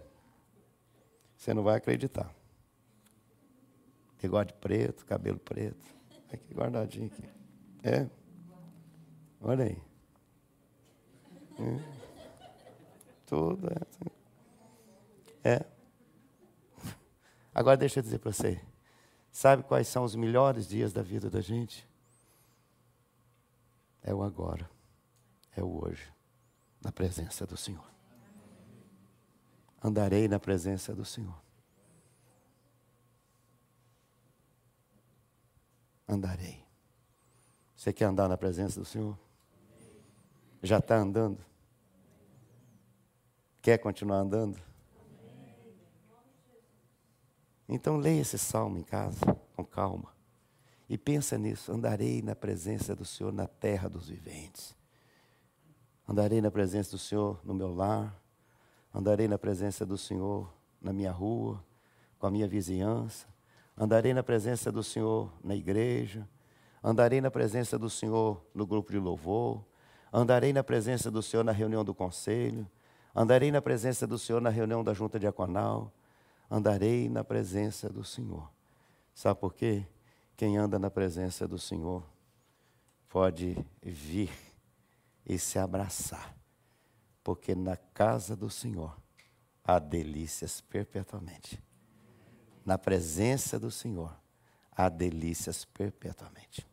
você 1.37 1.55
não 1.55 1.63
vai 1.63 1.77
acreditar. 1.77 2.35
Bigode 4.21 4.53
preto, 4.55 5.07
cabelo 5.07 5.39
preto. 5.39 5.89
Aqui 6.33 6.53
guardadinho 6.53 7.07
aqui. 7.07 7.25
É. 7.83 8.09
Olha 9.41 9.65
aí. 9.65 9.83
É. 11.59 12.01
Tudo 13.27 13.69
é. 13.69 15.57
É. 15.57 15.67
Agora 17.55 17.77
deixa 17.77 18.01
eu 18.01 18.03
dizer 18.03 18.19
para 18.19 18.33
você. 18.33 18.61
Sabe 19.33 19.63
quais 19.63 19.89
são 19.89 20.05
os 20.05 20.15
melhores 20.15 20.69
dias 20.69 20.93
da 20.93 21.03
vida 21.03 21.31
da 21.31 21.41
gente? 21.41 21.89
É 24.03 24.15
o 24.15 24.23
agora. 24.23 24.69
É 25.57 25.63
o 25.63 25.83
hoje 25.83 26.13
na 26.83 26.93
presença 26.93 27.47
do 27.47 27.57
Senhor. 27.57 27.89
Andarei 29.83 30.29
na 30.29 30.39
presença 30.39 30.95
do 30.95 31.05
Senhor. 31.05 31.41
Andarei. 36.11 36.65
Você 37.77 37.93
quer 37.93 38.07
andar 38.07 38.29
na 38.29 38.37
presença 38.37 38.81
do 38.81 38.85
Senhor? 38.85 39.17
Já 40.61 40.79
está 40.79 40.97
andando? 40.97 41.39
Quer 43.63 43.79
continuar 43.79 44.17
andando? 44.17 44.61
Então 47.69 47.97
leia 47.97 48.23
esse 48.23 48.37
salmo 48.37 48.77
em 48.77 48.83
casa, 48.83 49.21
com 49.55 49.65
calma. 49.65 50.13
E 50.89 50.99
pensa 50.99 51.39
nisso, 51.39 51.71
andarei 51.71 52.21
na 52.21 52.35
presença 52.35 52.97
do 52.97 53.05
Senhor 53.05 53.33
na 53.33 53.47
terra 53.47 53.89
dos 53.89 54.09
viventes. 54.09 54.75
Andarei 56.09 56.41
na 56.41 56.51
presença 56.51 56.91
do 56.91 56.99
Senhor 56.99 57.41
no 57.45 57.55
meu 57.55 57.73
lar. 57.73 58.21
Andarei 58.93 59.29
na 59.29 59.39
presença 59.39 59.87
do 59.87 59.97
Senhor 59.97 60.53
na 60.83 60.93
minha 60.93 61.13
rua, 61.13 61.65
com 62.19 62.27
a 62.27 62.31
minha 62.33 62.49
vizinhança. 62.49 63.29
Andarei 63.77 64.13
na 64.13 64.23
presença 64.23 64.71
do 64.71 64.83
Senhor 64.83 65.33
na 65.43 65.55
igreja. 65.55 66.29
Andarei 66.83 67.21
na 67.21 67.31
presença 67.31 67.79
do 67.79 67.89
Senhor 67.89 68.45
no 68.55 68.67
grupo 68.67 68.93
de 68.93 68.99
louvor. 68.99 69.65
Andarei 70.13 70.53
na 70.53 70.63
presença 70.63 71.11
do 71.11 71.23
Senhor 71.23 71.45
na 71.45 71.53
reunião 71.53 71.85
do 71.85 71.95
conselho. 71.95 72.69
Andarei 73.15 73.51
na 73.51 73.63
presença 73.63 74.07
do 74.07 74.19
Senhor 74.19 74.41
na 74.41 74.51
reunião 74.51 74.83
da 74.83 74.93
junta 74.95 75.19
diaconal. 75.19 75.93
Andarei 76.51 77.09
na 77.09 77.23
presença 77.23 77.89
do 77.89 78.05
Senhor. 78.05 78.51
Sabe 79.15 79.39
por 79.39 79.55
quê? 79.55 79.87
Quem 80.37 80.57
anda 80.57 80.79
na 80.79 80.91
presença 80.91 81.47
do 81.47 81.59
Senhor 81.59 82.03
pode 83.09 83.57
vir 83.83 84.31
e 85.27 85.39
se 85.39 85.59
abraçar, 85.59 86.35
porque 87.23 87.55
na 87.55 87.77
casa 87.77 88.35
do 88.35 88.49
Senhor 88.49 88.97
há 89.63 89.79
delícias 89.79 90.61
perpetuamente. 90.61 91.63
Na 92.65 92.79
presença 92.79 93.59
do 93.59 93.71
Senhor 93.71 94.15
há 94.73 94.89
delícias 94.89 95.65
perpetuamente. 95.65 96.67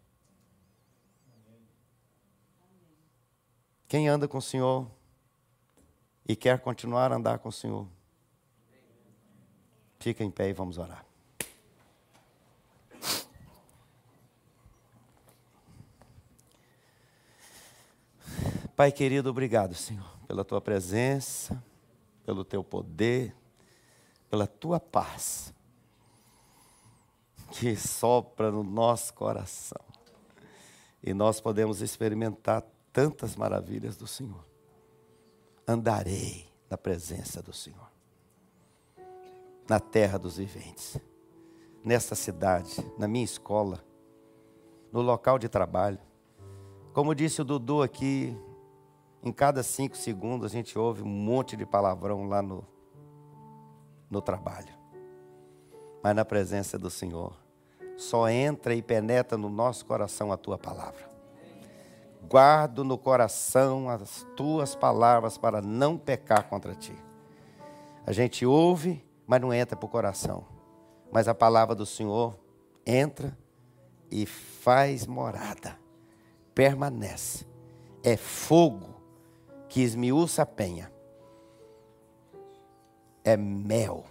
Quem 3.87 4.07
anda 4.07 4.27
com 4.27 4.37
o 4.37 4.41
Senhor 4.41 4.89
e 6.27 6.35
quer 6.35 6.59
continuar 6.59 7.11
a 7.11 7.15
andar 7.15 7.39
com 7.39 7.49
o 7.49 7.53
Senhor, 7.53 7.87
fica 9.99 10.23
em 10.23 10.31
pé 10.31 10.49
e 10.49 10.53
vamos 10.53 10.77
orar. 10.77 11.05
Pai 18.75 18.91
querido, 18.91 19.29
obrigado, 19.29 19.73
Senhor, 19.73 20.07
pela 20.27 20.45
tua 20.45 20.61
presença, 20.61 21.63
pelo 22.23 22.45
teu 22.45 22.63
poder, 22.63 23.35
pela 24.29 24.45
tua 24.45 24.79
paz, 24.79 25.51
que 27.51 27.75
sopra 27.75 28.51
no 28.51 28.63
nosso 28.63 29.13
coração. 29.13 29.81
E 31.01 31.13
nós 31.13 31.39
podemos 31.39 31.81
experimentar 31.81 32.63
tantas 32.91 33.35
maravilhas 33.35 33.95
do 33.95 34.07
Senhor. 34.07 34.45
Andarei 35.67 36.47
na 36.69 36.77
presença 36.77 37.41
do 37.41 37.53
Senhor, 37.53 37.91
na 39.69 39.79
terra 39.79 40.17
dos 40.17 40.37
viventes, 40.37 40.99
nesta 41.83 42.15
cidade, 42.15 42.75
na 42.97 43.07
minha 43.07 43.25
escola, 43.25 43.83
no 44.91 45.01
local 45.01 45.37
de 45.37 45.47
trabalho. 45.47 45.99
Como 46.93 47.13
disse 47.13 47.41
o 47.41 47.45
Dudu 47.45 47.81
aqui, 47.81 48.35
em 49.23 49.31
cada 49.31 49.61
cinco 49.63 49.95
segundos 49.95 50.45
a 50.45 50.53
gente 50.53 50.77
ouve 50.77 51.03
um 51.03 51.07
monte 51.07 51.55
de 51.55 51.65
palavrão 51.65 52.27
lá 52.27 52.41
no, 52.41 52.65
no 54.09 54.21
trabalho. 54.21 54.76
Mas 56.03 56.15
na 56.15 56.23
presença 56.23 56.77
do 56.77 56.89
Senhor, 56.89 57.33
só 57.97 58.29
entra 58.29 58.75
e 58.75 58.81
penetra 58.81 59.37
no 59.37 59.49
nosso 59.49 59.85
coração 59.85 60.31
a 60.31 60.37
tua 60.37 60.57
palavra. 60.57 61.09
Guardo 62.29 62.83
no 62.83 62.97
coração 62.97 63.89
as 63.89 64.25
tuas 64.35 64.75
palavras 64.75 65.37
para 65.37 65.61
não 65.61 65.97
pecar 65.97 66.43
contra 66.43 66.75
ti. 66.75 66.95
A 68.05 68.11
gente 68.11 68.45
ouve, 68.45 69.03
mas 69.25 69.41
não 69.41 69.53
entra 69.53 69.75
para 69.75 69.85
o 69.85 69.89
coração. 69.89 70.45
Mas 71.11 71.27
a 71.27 71.33
palavra 71.33 71.73
do 71.73 71.85
Senhor 71.85 72.37
entra 72.85 73.37
e 74.11 74.25
faz 74.25 75.05
morada, 75.05 75.77
permanece. 76.53 77.45
É 78.03 78.15
fogo 78.15 79.01
que 79.67 79.81
esmiuça 79.81 80.43
a 80.43 80.45
penha. 80.45 80.91
É 83.23 83.35
mel 83.35 84.05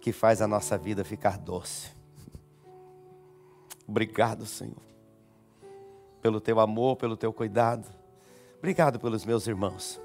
que 0.00 0.12
faz 0.12 0.40
a 0.40 0.48
nossa 0.48 0.78
vida 0.78 1.04
ficar 1.04 1.38
doce. 1.38 1.90
Obrigado, 3.86 4.46
Senhor, 4.46 4.82
pelo 6.22 6.40
teu 6.40 6.60
amor, 6.60 6.96
pelo 6.96 7.16
teu 7.16 7.32
cuidado. 7.32 7.88
Obrigado 8.58 9.00
pelos 9.00 9.24
meus 9.24 9.46
irmãos. 9.46 10.00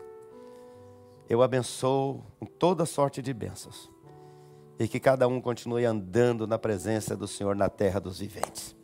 Eu 1.29 1.41
abençoo 1.41 2.23
com 2.39 2.45
toda 2.45 2.86
sorte 2.86 3.21
de 3.21 3.34
bênçãos. 3.34 3.91
E 4.77 4.88
que 4.88 4.99
cada 4.99 5.27
um 5.27 5.39
continue 5.39 5.86
andando 5.86 6.45
na 6.45 6.60
presença 6.60 7.15
do 7.15 7.27
Senhor 7.27 7.55
na 7.55 7.69
terra 7.69 7.99
dos 7.99 8.19
viventes. 8.19 8.75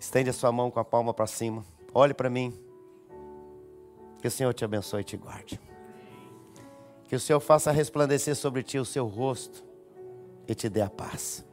Estende 0.00 0.30
a 0.30 0.32
sua 0.32 0.50
mão 0.50 0.70
com 0.70 0.80
a 0.80 0.84
palma 0.84 1.14
para 1.14 1.26
cima. 1.26 1.64
Olhe 1.92 2.14
para 2.14 2.30
mim. 2.30 2.65
Que 4.26 4.28
o 4.28 4.30
Senhor 4.32 4.52
te 4.52 4.64
abençoe 4.64 5.02
e 5.02 5.04
te 5.04 5.16
guarde. 5.16 5.60
Que 7.04 7.14
o 7.14 7.20
Senhor 7.20 7.38
faça 7.38 7.70
resplandecer 7.70 8.34
sobre 8.34 8.60
ti 8.64 8.76
o 8.76 8.84
seu 8.84 9.06
rosto 9.06 9.62
e 10.48 10.52
te 10.52 10.68
dê 10.68 10.80
a 10.82 10.90
paz. 10.90 11.44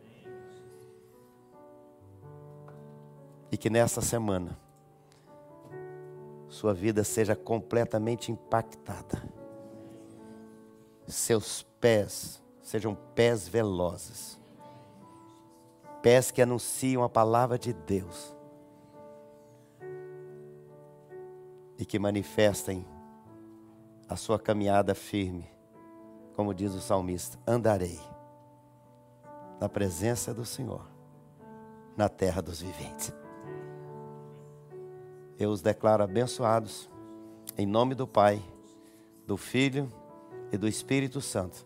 E 3.52 3.58
que 3.58 3.70
nessa 3.70 4.02
semana 4.02 4.58
sua 6.50 6.74
vida 6.74 7.04
seja 7.04 7.36
completamente 7.36 8.32
impactada. 8.32 9.22
Seus 11.06 11.62
pés 11.80 12.42
sejam 12.60 12.98
pés 13.14 13.48
velozes. 13.48 14.42
Pés 16.02 16.32
que 16.32 16.42
anunciam 16.42 17.04
a 17.04 17.10
palavra 17.10 17.60
de 17.60 17.72
Deus. 17.72 18.33
E 21.78 21.86
que 21.86 21.98
manifestem 21.98 22.86
a 24.08 24.16
sua 24.16 24.40
caminhada 24.40 24.94
firme, 24.94 25.50
como 26.36 26.54
diz 26.54 26.74
o 26.74 26.82
salmista: 26.82 27.38
andarei 27.48 28.00
na 29.60 29.68
presença 29.68 30.34
do 30.34 30.46
Senhor, 30.46 30.86
na 31.96 32.10
terra 32.10 32.42
dos 32.42 32.62
viventes. 32.62 33.14
Eu 35.40 35.50
os 35.50 35.62
declaro 35.62 36.04
abençoados, 36.04 36.90
em 37.58 37.66
nome 37.66 37.96
do 37.96 38.08
Pai, 38.08 38.42
do 39.26 39.36
Filho 39.36 39.92
e 40.52 40.58
do 40.58 40.68
Espírito 40.68 41.22
Santo, 41.22 41.66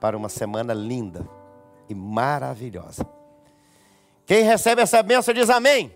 para 0.00 0.16
uma 0.16 0.28
semana 0.28 0.72
linda 0.72 1.28
e 1.88 1.94
maravilhosa. 1.94 3.06
Quem 4.24 4.42
recebe 4.42 4.82
essa 4.82 5.02
bênção 5.02 5.32
diz 5.32 5.50
amém. 5.50 5.94